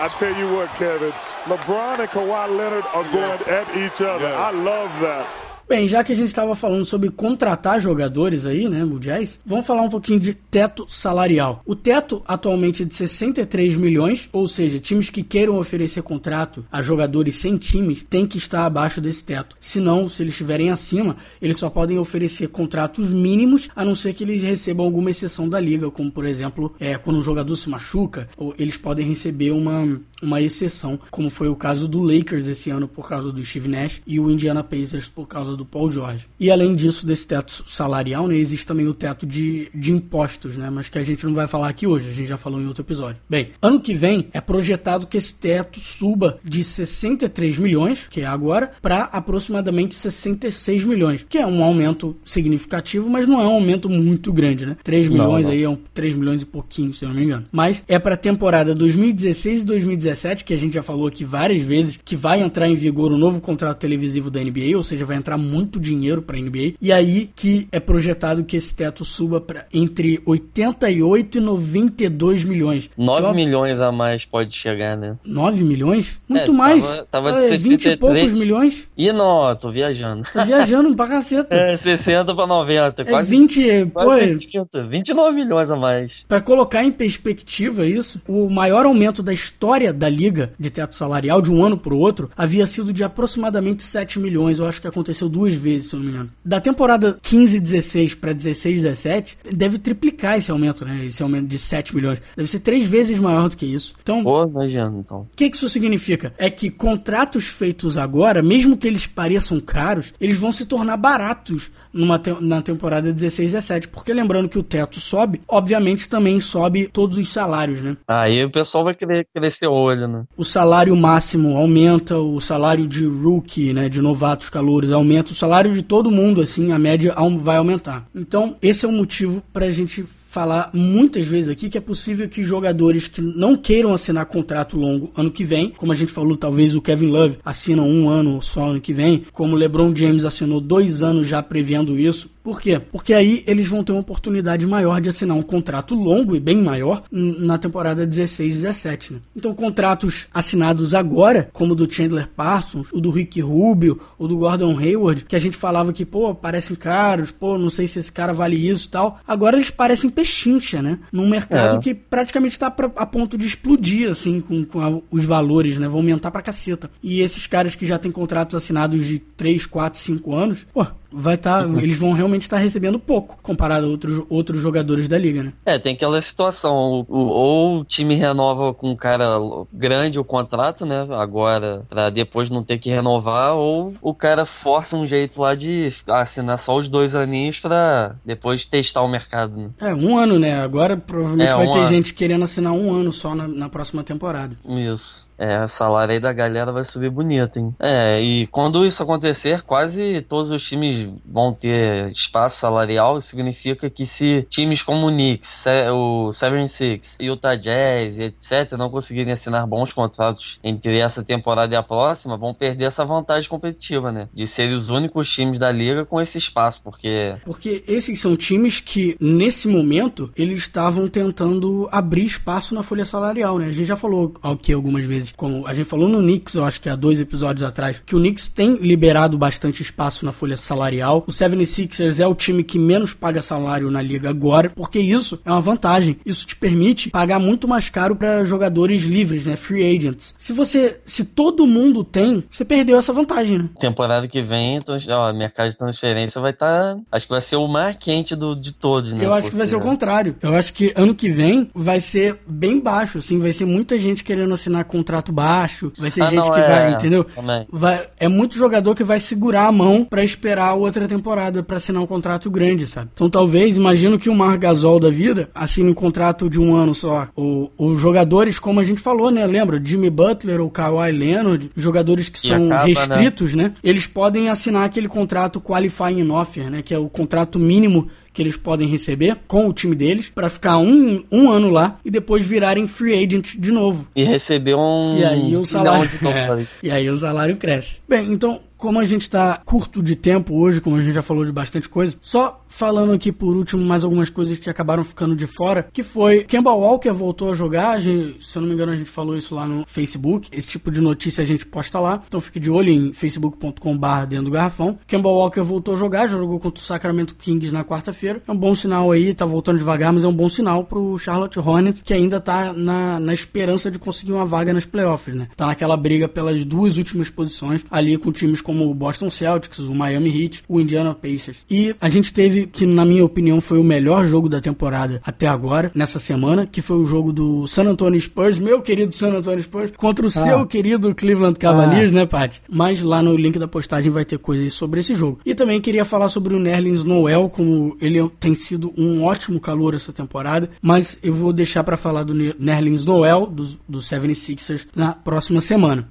I 0.00 0.08
tell 0.08 0.34
you 0.34 0.50
what, 0.54 0.70
Kevin, 0.76 1.12
LeBron 1.44 1.98
and 1.98 2.08
Kawhi 2.08 2.56
Leonard 2.56 2.84
are 2.94 3.04
going 3.12 3.40
at 3.48 3.68
each 3.76 4.00
other. 4.00 4.28
I 4.28 4.50
love 4.50 4.88
that. 5.02 5.49
Bem, 5.70 5.86
já 5.86 6.02
que 6.02 6.10
a 6.10 6.16
gente 6.16 6.26
estava 6.26 6.56
falando 6.56 6.84
sobre 6.84 7.10
contratar 7.10 7.78
jogadores 7.78 8.44
aí, 8.44 8.68
né, 8.68 8.84
o 8.84 8.98
Jazz, 8.98 9.38
vamos 9.46 9.64
falar 9.64 9.82
um 9.82 9.88
pouquinho 9.88 10.18
de 10.18 10.34
teto 10.34 10.84
salarial. 10.88 11.62
O 11.64 11.76
teto 11.76 12.24
atualmente 12.26 12.82
é 12.82 12.84
de 12.84 12.92
63 12.92 13.76
milhões, 13.76 14.28
ou 14.32 14.48
seja, 14.48 14.80
times 14.80 15.10
que 15.10 15.22
queiram 15.22 15.60
oferecer 15.60 16.02
contrato 16.02 16.64
a 16.72 16.82
jogadores 16.82 17.36
sem 17.36 17.56
times 17.56 18.04
têm 18.10 18.26
que 18.26 18.36
estar 18.36 18.66
abaixo 18.66 19.00
desse 19.00 19.22
teto. 19.22 19.56
Se 19.60 19.78
não, 19.78 20.08
se 20.08 20.24
eles 20.24 20.34
estiverem 20.34 20.72
acima, 20.72 21.16
eles 21.40 21.56
só 21.56 21.70
podem 21.70 22.00
oferecer 22.00 22.48
contratos 22.48 23.08
mínimos, 23.08 23.68
a 23.76 23.84
não 23.84 23.94
ser 23.94 24.12
que 24.12 24.24
eles 24.24 24.42
recebam 24.42 24.84
alguma 24.84 25.10
exceção 25.10 25.48
da 25.48 25.60
liga, 25.60 25.88
como 25.88 26.10
por 26.10 26.24
exemplo, 26.24 26.74
é, 26.80 26.98
quando 26.98 27.20
um 27.20 27.22
jogador 27.22 27.54
se 27.54 27.70
machuca, 27.70 28.28
ou 28.36 28.52
eles 28.58 28.76
podem 28.76 29.06
receber 29.06 29.52
uma, 29.52 30.00
uma 30.20 30.42
exceção, 30.42 30.98
como 31.12 31.30
foi 31.30 31.48
o 31.48 31.54
caso 31.54 31.86
do 31.86 32.00
Lakers 32.00 32.48
esse 32.48 32.70
ano 32.70 32.88
por 32.88 33.08
causa 33.08 33.30
do 33.30 33.44
Steve 33.44 33.68
Nash 33.68 34.02
e 34.04 34.18
o 34.18 34.28
Indiana 34.28 34.64
Pacers 34.64 35.08
por 35.08 35.28
causa 35.28 35.59
do 35.59 35.59
Paul 35.64 35.90
George. 35.90 36.26
E 36.38 36.50
além 36.50 36.74
disso, 36.74 37.06
desse 37.06 37.26
teto 37.26 37.64
salarial, 37.68 38.26
né, 38.26 38.36
existe 38.36 38.66
também 38.66 38.86
o 38.86 38.94
teto 38.94 39.26
de, 39.26 39.68
de 39.74 39.92
impostos, 39.92 40.56
né, 40.56 40.70
mas 40.70 40.88
que 40.88 40.98
a 40.98 41.04
gente 41.04 41.24
não 41.26 41.34
vai 41.34 41.46
falar 41.46 41.68
aqui 41.68 41.86
hoje, 41.86 42.08
a 42.10 42.12
gente 42.12 42.28
já 42.28 42.36
falou 42.36 42.60
em 42.60 42.66
outro 42.66 42.82
episódio. 42.82 43.20
Bem, 43.28 43.50
ano 43.60 43.80
que 43.80 43.94
vem 43.94 44.28
é 44.32 44.40
projetado 44.40 45.06
que 45.06 45.16
esse 45.16 45.34
teto 45.34 45.80
suba 45.80 46.38
de 46.44 46.62
63 46.64 47.58
milhões, 47.58 48.06
que 48.08 48.20
é 48.20 48.26
agora, 48.26 48.72
para 48.80 49.04
aproximadamente 49.04 49.94
66 49.94 50.84
milhões, 50.84 51.24
que 51.28 51.38
é 51.38 51.46
um 51.46 51.62
aumento 51.62 52.16
significativo, 52.24 53.08
mas 53.08 53.26
não 53.26 53.40
é 53.40 53.44
um 53.46 53.54
aumento 53.54 53.88
muito 53.88 54.32
grande, 54.32 54.66
né? 54.66 54.76
3 54.82 55.08
Não, 55.08 55.12
milhões 55.14 55.46
não. 55.46 55.52
aí 55.52 55.62
é 55.62 55.68
um 55.68 55.76
3 55.94 56.14
milhões 56.16 56.42
e 56.42 56.46
pouquinho, 56.46 56.92
se 56.94 57.04
eu 57.04 57.08
não 57.08 57.16
me 57.16 57.24
engano. 57.24 57.46
Mas 57.52 57.82
é 57.86 57.98
para 57.98 58.14
a 58.14 58.18
temporada 58.18 58.74
2016 58.74 59.62
e 59.62 59.64
2017, 59.64 60.44
que 60.44 60.54
a 60.54 60.56
gente 60.56 60.74
já 60.74 60.82
falou 60.82 61.06
aqui 61.06 61.24
várias 61.24 61.62
vezes, 61.62 61.98
que 62.04 62.16
vai 62.16 62.40
entrar 62.40 62.68
em 62.68 62.74
vigor 62.76 63.12
o 63.12 63.18
novo 63.18 63.40
contrato 63.40 63.78
televisivo 63.78 64.30
da 64.30 64.40
NBA, 64.42 64.76
ou 64.76 64.82
seja, 64.82 65.04
vai 65.04 65.16
entrar 65.16 65.36
muito 65.50 65.80
dinheiro 65.80 66.22
para 66.22 66.36
a 66.36 66.40
NBA. 66.40 66.74
E 66.80 66.92
aí 66.92 67.30
que 67.34 67.66
é 67.72 67.80
projetado 67.80 68.44
que 68.44 68.56
esse 68.56 68.74
teto 68.74 69.04
suba 69.04 69.40
para 69.40 69.66
entre 69.72 70.20
88 70.24 71.38
e 71.38 71.40
92 71.40 72.44
milhões. 72.44 72.90
9 72.96 73.20
Então, 73.20 73.34
milhões 73.34 73.80
a 73.80 73.90
mais 73.90 74.24
pode 74.24 74.54
chegar, 74.54 74.96
né? 74.96 75.16
9 75.24 75.64
milhões? 75.64 76.18
Muito 76.28 76.50
É, 76.52 76.54
mais. 76.54 76.82
tava- 76.82 77.06
tava 77.10 77.32
de 77.40 77.46
É, 77.46 77.50
20 77.58 77.80
e 77.80 77.82
63. 77.82 77.98
poucos 77.98 78.38
milhões. 78.38 78.88
Ih, 78.96 79.12
não, 79.12 79.54
tô 79.56 79.70
viajando. 79.70 80.22
Tá 80.32 80.44
viajando 80.44 80.94
pra 80.94 81.06
caceta. 81.08 81.56
É, 81.70 81.76
60 81.76 82.34
pra 82.34 82.46
90. 82.46 83.02
É 83.02 83.04
quase, 83.04 83.30
20, 83.30 83.86
pô, 83.92 84.04
quase 84.04 84.36
30. 84.48 84.86
29 84.86 85.36
milhões 85.36 85.70
a 85.70 85.76
mais. 85.76 86.24
Para 86.28 86.40
colocar 86.40 86.84
em 86.84 86.90
perspectiva 86.90 87.86
isso, 87.86 88.20
o 88.28 88.48
maior 88.50 88.86
aumento 88.86 89.22
da 89.22 89.32
história 89.32 89.92
da 89.92 90.08
liga 90.08 90.52
de 90.58 90.70
teto 90.70 90.94
salarial 90.96 91.40
de 91.42 91.50
um 91.50 91.64
ano 91.64 91.76
para 91.76 91.94
o 91.94 91.98
outro 91.98 92.30
havia 92.36 92.66
sido 92.66 92.92
de 92.92 93.02
aproximadamente 93.04 93.82
7 93.82 94.18
milhões. 94.18 94.58
Eu 94.58 94.66
acho 94.66 94.80
que 94.80 94.88
aconteceu 94.88 95.28
duas 95.28 95.39
vezes, 95.54 95.88
se 95.90 95.94
eu 95.94 96.00
não 96.00 96.06
me 96.06 96.12
engano. 96.12 96.30
Da 96.44 96.60
temporada 96.60 97.18
15-16 97.22 98.16
para 98.18 98.34
16-17, 98.34 99.36
deve 99.52 99.78
triplicar 99.78 100.36
esse 100.38 100.50
aumento, 100.50 100.84
né? 100.84 101.04
Esse 101.06 101.22
aumento 101.22 101.46
de 101.48 101.58
7 101.58 101.94
milhões. 101.94 102.20
Deve 102.36 102.48
ser 102.48 102.60
três 102.60 102.84
vezes 102.86 103.18
maior 103.18 103.48
do 103.48 103.56
que 103.56 103.66
isso. 103.66 103.94
Então, 104.02 104.22
Pô, 104.22 104.46
nojento, 104.46 104.96
então. 104.98 105.20
o 105.20 105.26
que, 105.36 105.50
que 105.50 105.56
isso 105.56 105.68
significa? 105.68 106.32
É 106.38 106.48
que 106.50 106.70
contratos 106.70 107.46
feitos 107.46 107.98
agora, 107.98 108.42
mesmo 108.42 108.76
que 108.76 108.86
eles 108.88 109.06
pareçam 109.06 109.60
caros, 109.60 110.12
eles 110.20 110.36
vão 110.38 110.52
se 110.52 110.64
tornar 110.66 110.96
baratos 110.96 111.70
numa 111.92 112.18
te- 112.18 112.36
na 112.40 112.62
temporada 112.62 113.12
16 113.12 113.50
e 113.50 113.54
17. 113.54 113.88
Porque 113.88 114.12
lembrando 114.12 114.48
que 114.48 114.58
o 114.58 114.62
teto 114.62 115.00
sobe, 115.00 115.40
obviamente 115.48 116.08
também 116.08 116.38
sobe 116.40 116.88
todos 116.92 117.18
os 117.18 117.32
salários, 117.32 117.82
né? 117.82 117.96
Aí 118.08 118.44
o 118.44 118.50
pessoal 118.50 118.84
vai 118.84 118.94
querer 118.94 119.26
crescer 119.34 119.66
o 119.66 119.72
olho, 119.72 120.06
né? 120.06 120.24
O 120.36 120.44
salário 120.44 120.94
máximo 120.96 121.56
aumenta, 121.56 122.16
o 122.18 122.40
salário 122.40 122.86
de 122.86 123.04
rookie, 123.06 123.72
né, 123.72 123.88
de 123.88 124.00
novatos 124.00 124.48
calouros 124.48 124.92
aumenta, 124.92 125.19
o 125.32 125.34
salário 125.34 125.72
de 125.72 125.82
todo 125.82 126.10
mundo, 126.10 126.40
assim, 126.40 126.72
a 126.72 126.78
média 126.78 127.14
vai 127.38 127.56
aumentar. 127.56 128.08
Então, 128.14 128.56
esse 128.62 128.84
é 128.84 128.88
o 128.88 128.92
motivo 128.92 129.42
pra 129.52 129.70
gente 129.70 130.04
falar 130.30 130.70
muitas 130.72 131.26
vezes 131.26 131.50
aqui 131.50 131.68
que 131.68 131.76
é 131.76 131.80
possível 131.80 132.28
que 132.28 132.44
jogadores 132.44 133.08
que 133.08 133.20
não 133.20 133.56
queiram 133.56 133.92
assinar 133.92 134.24
contrato 134.26 134.78
longo 134.78 135.10
ano 135.16 135.28
que 135.28 135.42
vem, 135.42 135.70
como 135.70 135.90
a 135.90 135.96
gente 135.96 136.12
falou, 136.12 136.36
talvez 136.36 136.76
o 136.76 136.80
Kevin 136.80 137.08
Love 137.08 137.38
assina 137.44 137.82
um 137.82 138.08
ano 138.08 138.40
só 138.40 138.68
ano 138.68 138.80
que 138.80 138.92
vem, 138.92 139.24
como 139.32 139.56
o 139.56 139.58
LeBron 139.58 139.94
James 139.94 140.24
assinou 140.24 140.60
dois 140.60 141.02
anos 141.02 141.26
já 141.26 141.42
prevendo 141.42 141.98
isso. 141.98 142.30
Por 142.42 142.60
quê? 142.60 142.80
Porque 142.80 143.12
aí 143.12 143.44
eles 143.46 143.68
vão 143.68 143.84
ter 143.84 143.92
uma 143.92 144.00
oportunidade 144.00 144.66
maior 144.66 145.00
de 145.00 145.10
assinar 145.10 145.36
um 145.36 145.42
contrato 145.42 145.94
longo 145.94 146.34
e 146.34 146.40
bem 146.40 146.56
maior 146.56 147.02
na 147.10 147.58
temporada 147.58 148.06
16-17. 148.06 149.10
Né? 149.12 149.18
Então, 149.36 149.54
contratos 149.54 150.26
assinados 150.32 150.94
agora, 150.94 151.50
como 151.52 151.72
o 151.72 151.76
do 151.76 151.92
Chandler 151.92 152.28
Parsons, 152.28 152.88
o 152.92 153.00
do 153.00 153.10
Rick 153.10 153.40
Rubio, 153.42 154.00
o 154.18 154.26
do 154.26 154.38
Gordon 154.38 154.78
Hayward, 154.78 155.24
que 155.26 155.36
a 155.36 155.38
gente 155.38 155.56
falava 155.56 155.92
que, 155.92 156.06
pô, 156.06 156.34
parecem 156.34 156.74
caros, 156.74 157.30
pô, 157.30 157.58
não 157.58 157.68
sei 157.68 157.86
se 157.86 157.98
esse 157.98 158.10
cara 158.10 158.32
vale 158.32 158.56
isso 158.56 158.86
e 158.86 158.90
tal. 158.90 159.20
Agora 159.28 159.56
eles 159.56 159.70
parecem 159.70 160.08
pechincha, 160.20 160.82
né? 160.82 160.98
Num 161.10 161.28
mercado 161.28 161.76
É. 161.76 161.80
que 161.80 161.94
praticamente 161.94 162.58
tá 162.58 162.70
pra- 162.70 162.90
a 162.96 163.06
ponto 163.06 163.38
de 163.38 163.46
explodir, 163.46 164.08
assim, 164.10 164.40
com, 164.40 164.64
com 164.64 164.80
a- 164.80 165.00
os 165.10 165.24
valores, 165.24 165.78
né? 165.78 165.88
Vão 165.88 165.98
aumentar 166.00 166.30
pra 166.30 166.42
caceta. 166.42 166.90
E 167.02 167.20
esses 167.20 167.46
caras 167.46 167.74
que 167.74 167.86
já 167.86 167.98
têm 167.98 168.10
contratos 168.10 168.54
assinados 168.54 169.04
de 169.06 169.18
3, 169.18 169.64
4, 169.66 169.98
5 169.98 170.34
anos, 170.34 170.66
pô, 170.72 170.86
vai 171.12 171.34
estar. 171.34 171.62
Tá, 171.62 171.82
eles 171.82 171.98
vão 171.98 172.12
realmente 172.12 172.42
estar 172.42 172.56
tá 172.56 172.62
recebendo 172.62 172.98
pouco 172.98 173.38
comparado 173.42 173.86
a 173.86 173.88
outros, 173.88 174.22
outros 174.28 174.60
jogadores 174.60 175.08
da 175.08 175.18
liga, 175.18 175.42
né? 175.42 175.52
É, 175.64 175.78
tem 175.78 175.94
aquela 175.94 176.20
situação. 176.22 176.74
Ou, 176.74 177.06
ou 177.08 177.80
o 177.80 177.84
time 177.84 178.14
renova 178.14 178.72
com 178.74 178.90
um 178.90 178.96
cara 178.96 179.38
grande 179.72 180.18
o 180.18 180.24
contrato, 180.24 180.84
né? 180.86 181.06
Agora, 181.10 181.84
pra 181.88 182.10
depois 182.10 182.50
não 182.50 182.62
ter 182.62 182.78
que 182.78 182.90
renovar, 182.90 183.54
ou 183.54 183.94
o 184.00 184.14
cara 184.14 184.44
força 184.44 184.96
um 184.96 185.06
jeito 185.06 185.40
lá 185.40 185.54
de 185.54 185.92
assinar 186.06 186.58
só 186.58 186.76
os 186.76 186.88
dois 186.88 187.14
aninhos 187.14 187.60
pra 187.60 188.14
depois 188.24 188.64
testar 188.64 189.02
o 189.02 189.08
mercado. 189.08 189.56
Né? 189.56 189.70
É, 189.80 189.94
um 189.94 190.16
ano, 190.16 190.38
né? 190.38 190.60
Agora 190.60 190.96
provavelmente 190.96 191.50
é, 191.50 191.56
vai 191.56 191.66
um 191.66 191.70
ter 191.70 191.78
ano. 191.80 191.88
gente 191.88 192.14
querendo 192.14 192.44
assinar 192.44 192.72
um 192.72 192.92
ano 192.92 193.12
só 193.12 193.34
na, 193.34 193.48
na 193.48 193.68
próxima 193.68 194.02
temporada. 194.02 194.56
Isso. 194.64 195.29
É, 195.40 195.64
o 195.64 195.68
salário 195.68 196.12
aí 196.12 196.20
da 196.20 196.34
galera 196.34 196.70
vai 196.70 196.84
subir 196.84 197.08
bonito, 197.08 197.58
hein? 197.58 197.74
É, 197.80 198.20
e 198.20 198.46
quando 198.48 198.84
isso 198.84 199.02
acontecer, 199.02 199.62
quase 199.62 200.20
todos 200.28 200.50
os 200.50 200.62
times 200.62 201.08
vão 201.24 201.54
ter 201.54 202.10
espaço 202.10 202.58
salarial. 202.58 203.16
Isso 203.16 203.28
significa 203.28 203.88
que 203.88 204.04
se 204.04 204.46
times 204.50 204.82
como 204.82 205.06
o 205.06 205.10
Knicks, 205.10 205.64
o 205.94 206.30
Seven 206.30 206.66
Six, 206.66 207.16
Utah 207.18 207.54
Jazz 207.54 208.18
etc. 208.18 208.72
não 208.76 208.90
conseguirem 208.90 209.32
assinar 209.32 209.66
bons 209.66 209.94
contratos 209.94 210.58
entre 210.62 210.98
essa 210.98 211.24
temporada 211.24 211.72
e 211.72 211.76
a 211.76 211.82
próxima, 211.82 212.36
vão 212.36 212.52
perder 212.52 212.84
essa 212.84 213.04
vantagem 213.04 213.48
competitiva, 213.48 214.12
né? 214.12 214.28
De 214.34 214.46
serem 214.46 214.74
os 214.74 214.90
únicos 214.90 215.32
times 215.32 215.58
da 215.58 215.72
liga 215.72 216.04
com 216.04 216.20
esse 216.20 216.36
espaço, 216.36 216.82
porque... 216.82 217.34
Porque 217.44 217.82
esses 217.88 218.20
são 218.20 218.36
times 218.36 218.80
que, 218.80 219.16
nesse 219.18 219.68
momento, 219.68 220.30
eles 220.36 220.58
estavam 220.58 221.08
tentando 221.08 221.88
abrir 221.90 222.24
espaço 222.24 222.74
na 222.74 222.82
folha 222.82 223.06
salarial, 223.06 223.58
né? 223.58 223.66
A 223.66 223.72
gente 223.72 223.86
já 223.86 223.96
falou 223.96 224.34
aqui 224.42 224.72
algumas 224.72 225.04
vezes 225.04 225.29
como 225.36 225.66
a 225.66 225.74
gente 225.74 225.88
falou 225.88 226.08
no 226.08 226.18
Knicks, 226.18 226.54
eu 226.54 226.64
acho 226.64 226.80
que 226.80 226.88
há 226.88 226.96
dois 226.96 227.20
episódios 227.20 227.62
atrás, 227.62 228.02
que 228.04 228.14
o 228.14 228.18
Knicks 228.18 228.48
tem 228.48 228.76
liberado 228.76 229.36
bastante 229.38 229.82
espaço 229.82 230.24
na 230.24 230.32
folha 230.32 230.56
salarial. 230.56 231.24
O 231.26 231.30
76ers 231.30 232.20
é 232.20 232.26
o 232.26 232.34
time 232.34 232.62
que 232.62 232.78
menos 232.78 233.14
paga 233.14 233.42
salário 233.42 233.90
na 233.90 234.02
liga 234.02 234.28
agora, 234.28 234.70
porque 234.70 235.00
isso 235.00 235.40
é 235.44 235.50
uma 235.50 235.60
vantagem. 235.60 236.18
Isso 236.24 236.46
te 236.46 236.56
permite 236.56 237.10
pagar 237.10 237.38
muito 237.38 237.66
mais 237.66 237.88
caro 237.88 238.16
para 238.16 238.44
jogadores 238.44 239.02
livres, 239.02 239.46
né, 239.46 239.56
free 239.56 239.96
agents. 239.96 240.34
Se 240.38 240.52
você, 240.52 241.00
se 241.06 241.24
todo 241.24 241.66
mundo 241.66 242.04
tem, 242.04 242.44
você 242.50 242.64
perdeu 242.64 242.98
essa 242.98 243.12
vantagem, 243.12 243.58
né? 243.58 243.68
Temporada 243.78 244.26
que 244.28 244.42
vem, 244.42 244.76
então, 244.76 244.96
ó, 245.10 245.32
mercado 245.32 245.70
de 245.70 245.76
transferência 245.76 246.40
vai 246.40 246.52
estar, 246.52 246.94
tá, 246.94 247.00
acho 247.12 247.26
que 247.26 247.32
vai 247.32 247.40
ser 247.40 247.56
o 247.56 247.68
mais 247.68 247.96
quente 247.96 248.34
do, 248.34 248.54
de 248.54 248.72
todos, 248.72 249.12
né? 249.12 249.24
Eu 249.24 249.32
acho 249.32 249.42
porque... 249.42 249.50
que 249.50 249.56
vai 249.58 249.66
ser 249.66 249.76
o 249.76 249.80
contrário. 249.80 250.36
Eu 250.42 250.54
acho 250.54 250.72
que 250.72 250.92
ano 250.96 251.14
que 251.14 251.30
vem 251.30 251.70
vai 251.74 252.00
ser 252.00 252.38
bem 252.46 252.80
baixo, 252.80 253.18
assim, 253.18 253.38
vai 253.38 253.52
ser 253.52 253.64
muita 253.64 253.98
gente 253.98 254.24
querendo 254.24 254.52
assinar 254.54 254.84
contrato 254.84 255.19
contrato 255.20 255.32
baixo, 255.32 255.92
vai 255.98 256.10
ser 256.10 256.22
ah, 256.22 256.26
gente 256.26 256.46
não, 256.46 256.52
que 256.52 256.60
é, 256.60 256.68
vai, 256.68 256.92
entendeu? 256.92 257.26
Vai, 257.70 258.06
é 258.18 258.28
muito 258.28 258.56
jogador 258.56 258.94
que 258.94 259.04
vai 259.04 259.20
segurar 259.20 259.66
a 259.66 259.72
mão 259.72 260.04
para 260.04 260.24
esperar 260.24 260.74
outra 260.74 261.06
temporada 261.06 261.62
para 261.62 261.76
assinar 261.76 262.02
um 262.02 262.06
contrato 262.06 262.50
grande, 262.50 262.86
sabe? 262.86 263.10
Então 263.14 263.28
talvez, 263.28 263.76
imagino 263.76 264.18
que 264.18 264.30
o 264.30 264.34
Mar 264.34 264.56
Gasol 264.58 264.98
da 264.98 265.10
vida 265.10 265.50
assine 265.54 265.90
um 265.90 265.94
contrato 265.94 266.48
de 266.48 266.58
um 266.58 266.74
ano 266.74 266.94
só. 266.94 267.28
Os 267.76 268.00
jogadores, 268.00 268.58
como 268.58 268.80
a 268.80 268.84
gente 268.84 269.00
falou, 269.00 269.30
né? 269.30 269.46
Lembra? 269.46 269.80
Jimmy 269.82 270.10
Butler 270.10 270.60
ou 270.60 270.70
Kawhi 270.70 271.12
Leonard, 271.12 271.70
jogadores 271.76 272.28
que 272.28 272.38
são 272.38 272.66
acaba, 272.66 272.86
né? 272.86 272.94
restritos, 272.94 273.54
né? 273.54 273.64
né? 273.64 273.74
Eles 273.82 274.06
podem 274.06 274.48
assinar 274.48 274.84
aquele 274.84 275.08
contrato 275.08 275.60
qualifying 275.60 276.30
offer, 276.30 276.70
né? 276.70 276.82
Que 276.82 276.94
é 276.94 276.98
o 276.98 277.08
contrato 277.08 277.58
mínimo 277.58 278.08
que 278.40 278.42
eles 278.42 278.56
podem 278.56 278.88
receber 278.88 279.36
com 279.46 279.68
o 279.68 279.72
time 279.72 279.94
deles 279.94 280.30
para 280.34 280.48
ficar 280.48 280.78
um, 280.78 281.22
um 281.30 281.50
ano 281.50 281.68
lá 281.68 281.98
e 282.02 282.10
depois 282.10 282.46
virarem 282.46 282.86
free 282.86 283.22
agent 283.22 283.54
de 283.58 283.70
novo. 283.70 284.06
E 284.16 284.24
receber 284.24 284.74
um. 284.74 285.18
E 285.18 285.24
aí 285.24 285.54
o 285.54 285.66
salário. 285.66 286.10
É, 286.30 286.66
e 286.82 286.90
aí 286.90 287.10
o 287.10 287.16
salário 287.16 287.56
cresce. 287.56 288.00
Bem, 288.08 288.32
então, 288.32 288.60
como 288.80 288.98
a 288.98 289.04
gente 289.04 289.22
está 289.22 289.60
curto 289.64 290.02
de 290.02 290.16
tempo 290.16 290.58
hoje, 290.58 290.80
como 290.80 290.96
a 290.96 291.00
gente 291.00 291.14
já 291.14 291.22
falou 291.22 291.44
de 291.44 291.52
bastante 291.52 291.88
coisa, 291.88 292.16
só 292.20 292.64
falando 292.66 293.12
aqui 293.12 293.30
por 293.30 293.56
último 293.56 293.84
mais 293.84 294.04
algumas 294.04 294.30
coisas 294.30 294.56
que 294.56 294.70
acabaram 294.70 295.04
ficando 295.04 295.36
de 295.36 295.46
fora, 295.46 295.88
que 295.92 296.02
foi 296.02 296.44
Kemba 296.44 296.72
Walker 296.72 297.10
voltou 297.10 297.50
a 297.50 297.54
jogar, 297.54 298.00
gente, 298.00 298.44
se 298.44 298.56
eu 298.56 298.62
não 298.62 298.68
me 298.68 298.74
engano 298.74 298.92
a 298.92 298.96
gente 298.96 299.10
falou 299.10 299.36
isso 299.36 299.54
lá 299.54 299.66
no 299.66 299.84
Facebook, 299.86 300.48
esse 300.50 300.68
tipo 300.68 300.90
de 300.90 301.00
notícia 301.00 301.42
a 301.42 301.46
gente 301.46 301.66
posta 301.66 302.00
lá, 302.00 302.22
então 302.26 302.40
fique 302.40 302.58
de 302.58 302.70
olho 302.70 302.90
em 302.90 303.12
facebook.com.br 303.12 304.26
dentro 304.28 304.46
do 304.46 304.50
garrafão. 304.50 304.98
Kemba 305.06 305.28
Walker 305.28 305.60
voltou 305.60 305.94
a 305.94 305.96
jogar, 305.96 306.26
jogou 306.28 306.58
contra 306.58 306.80
o 306.80 306.86
Sacramento 306.86 307.34
Kings 307.34 307.70
na 307.72 307.84
quarta-feira, 307.84 308.40
é 308.46 308.52
um 308.52 308.56
bom 308.56 308.74
sinal 308.74 309.10
aí, 309.10 309.34
tá 309.34 309.44
voltando 309.44 309.78
devagar, 309.78 310.12
mas 310.12 310.24
é 310.24 310.28
um 310.28 310.32
bom 310.32 310.48
sinal 310.48 310.84
pro 310.84 311.18
Charlotte 311.18 311.58
Hornets, 311.58 312.02
que 312.02 312.14
ainda 312.14 312.40
tá 312.40 312.72
na, 312.72 313.20
na 313.20 313.34
esperança 313.34 313.90
de 313.90 313.98
conseguir 313.98 314.32
uma 314.32 314.46
vaga 314.46 314.72
nas 314.72 314.86
playoffs, 314.86 315.34
né? 315.34 315.48
Tá 315.56 315.66
naquela 315.66 315.96
briga 315.96 316.28
pelas 316.28 316.64
duas 316.64 316.96
últimas 316.96 317.28
posições, 317.28 317.84
ali 317.90 318.16
com 318.16 318.32
times 318.32 318.62
como 318.70 318.88
o 318.88 318.94
Boston 318.94 319.32
Celtics, 319.32 319.80
o 319.80 319.92
Miami 319.92 320.30
Heat, 320.30 320.62
o 320.68 320.80
Indiana 320.80 321.12
Pacers. 321.12 321.64
E 321.68 321.92
a 322.00 322.08
gente 322.08 322.32
teve 322.32 322.68
que, 322.68 322.86
na 322.86 323.04
minha 323.04 323.24
opinião, 323.24 323.60
foi 323.60 323.80
o 323.80 323.82
melhor 323.82 324.24
jogo 324.24 324.48
da 324.48 324.60
temporada 324.60 325.20
até 325.24 325.48
agora, 325.48 325.90
nessa 325.92 326.20
semana, 326.20 326.68
que 326.68 326.80
foi 326.80 326.98
o 326.98 327.04
jogo 327.04 327.32
do 327.32 327.66
San 327.66 327.82
Antonio 327.82 328.20
Spurs, 328.20 328.60
meu 328.60 328.80
querido 328.80 329.12
San 329.12 329.30
Antonio 329.32 329.60
Spurs, 329.60 329.90
contra 329.96 330.24
o 330.24 330.28
ah. 330.28 330.30
seu 330.30 330.66
querido 330.66 331.12
Cleveland 331.16 331.58
Cavaliers, 331.58 332.12
ah. 332.12 332.14
né, 332.14 332.26
Pat? 332.26 332.58
Mas 332.70 333.02
lá 333.02 333.20
no 333.20 333.36
link 333.36 333.58
da 333.58 333.66
postagem 333.66 334.12
vai 334.12 334.24
ter 334.24 334.38
coisas 334.38 334.72
sobre 334.72 335.00
esse 335.00 335.16
jogo. 335.16 335.40
E 335.44 335.52
também 335.52 335.80
queria 335.80 336.04
falar 336.04 336.28
sobre 336.28 336.54
o 336.54 336.60
Nerlens 336.60 337.02
Noel, 337.02 337.48
como 337.48 337.96
ele 338.00 338.30
tem 338.38 338.54
sido 338.54 338.94
um 338.96 339.24
ótimo 339.24 339.58
calor 339.58 339.96
essa 339.96 340.12
temporada, 340.12 340.70
mas 340.80 341.18
eu 341.24 341.34
vou 341.34 341.52
deixar 341.52 341.82
para 341.82 341.96
falar 341.96 342.22
do 342.22 342.34
Nerlens 342.34 343.04
Noel, 343.04 343.46
do, 343.46 343.64
do 343.88 343.98
76ers, 343.98 344.86
na 344.94 345.12
próxima 345.12 345.60
semana. 345.60 346.08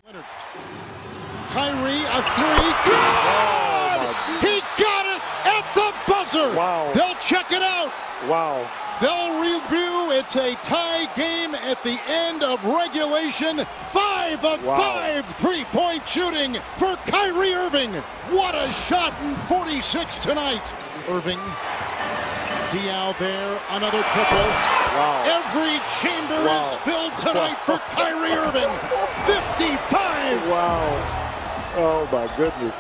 Kyrie, 1.53 1.98
three, 2.35 2.69
good! 2.85 3.19
Oh, 3.29 4.39
he 4.41 4.61
got 4.81 5.05
it 5.05 5.21
at 5.45 5.65
the 5.73 5.93
buzzer! 6.07 6.53
Wow. 6.55 6.91
They'll 6.93 7.15
check 7.15 7.51
it 7.51 7.61
out. 7.61 7.91
Wow. 8.27 8.67
They'll 9.01 9.39
review. 9.39 10.11
It's 10.11 10.35
a 10.35 10.55
tie 10.55 11.05
game 11.15 11.55
at 11.55 11.81
the 11.83 11.97
end 12.07 12.43
of 12.43 12.63
regulation. 12.65 13.65
Five 13.93 14.43
of 14.43 14.65
wow. 14.65 14.77
five 14.77 15.25
three-point 15.25 16.07
shooting 16.07 16.55
for 16.75 16.97
Kyrie 17.07 17.53
Irving. 17.53 17.93
What 18.29 18.55
a 18.55 18.71
shot 18.71 19.13
in 19.23 19.35
46 19.35 20.19
tonight. 20.19 20.73
Irving 21.07 21.39
Dial 22.71 23.15
there, 23.17 23.59
another 23.71 24.03
triple. 24.03 24.45
Wow. 24.93 25.23
Every 25.25 25.79
chamber 26.01 26.45
wow. 26.45 26.61
is 26.61 26.77
filled 26.85 27.17
tonight 27.17 27.57
for 27.65 27.77
Kyrie 27.95 28.31
Irving. 28.31 28.69
55. 29.25 30.49
Wow. 30.49 31.28
Oh 31.77 32.05
my 32.05 32.27
goodness. 32.37 32.73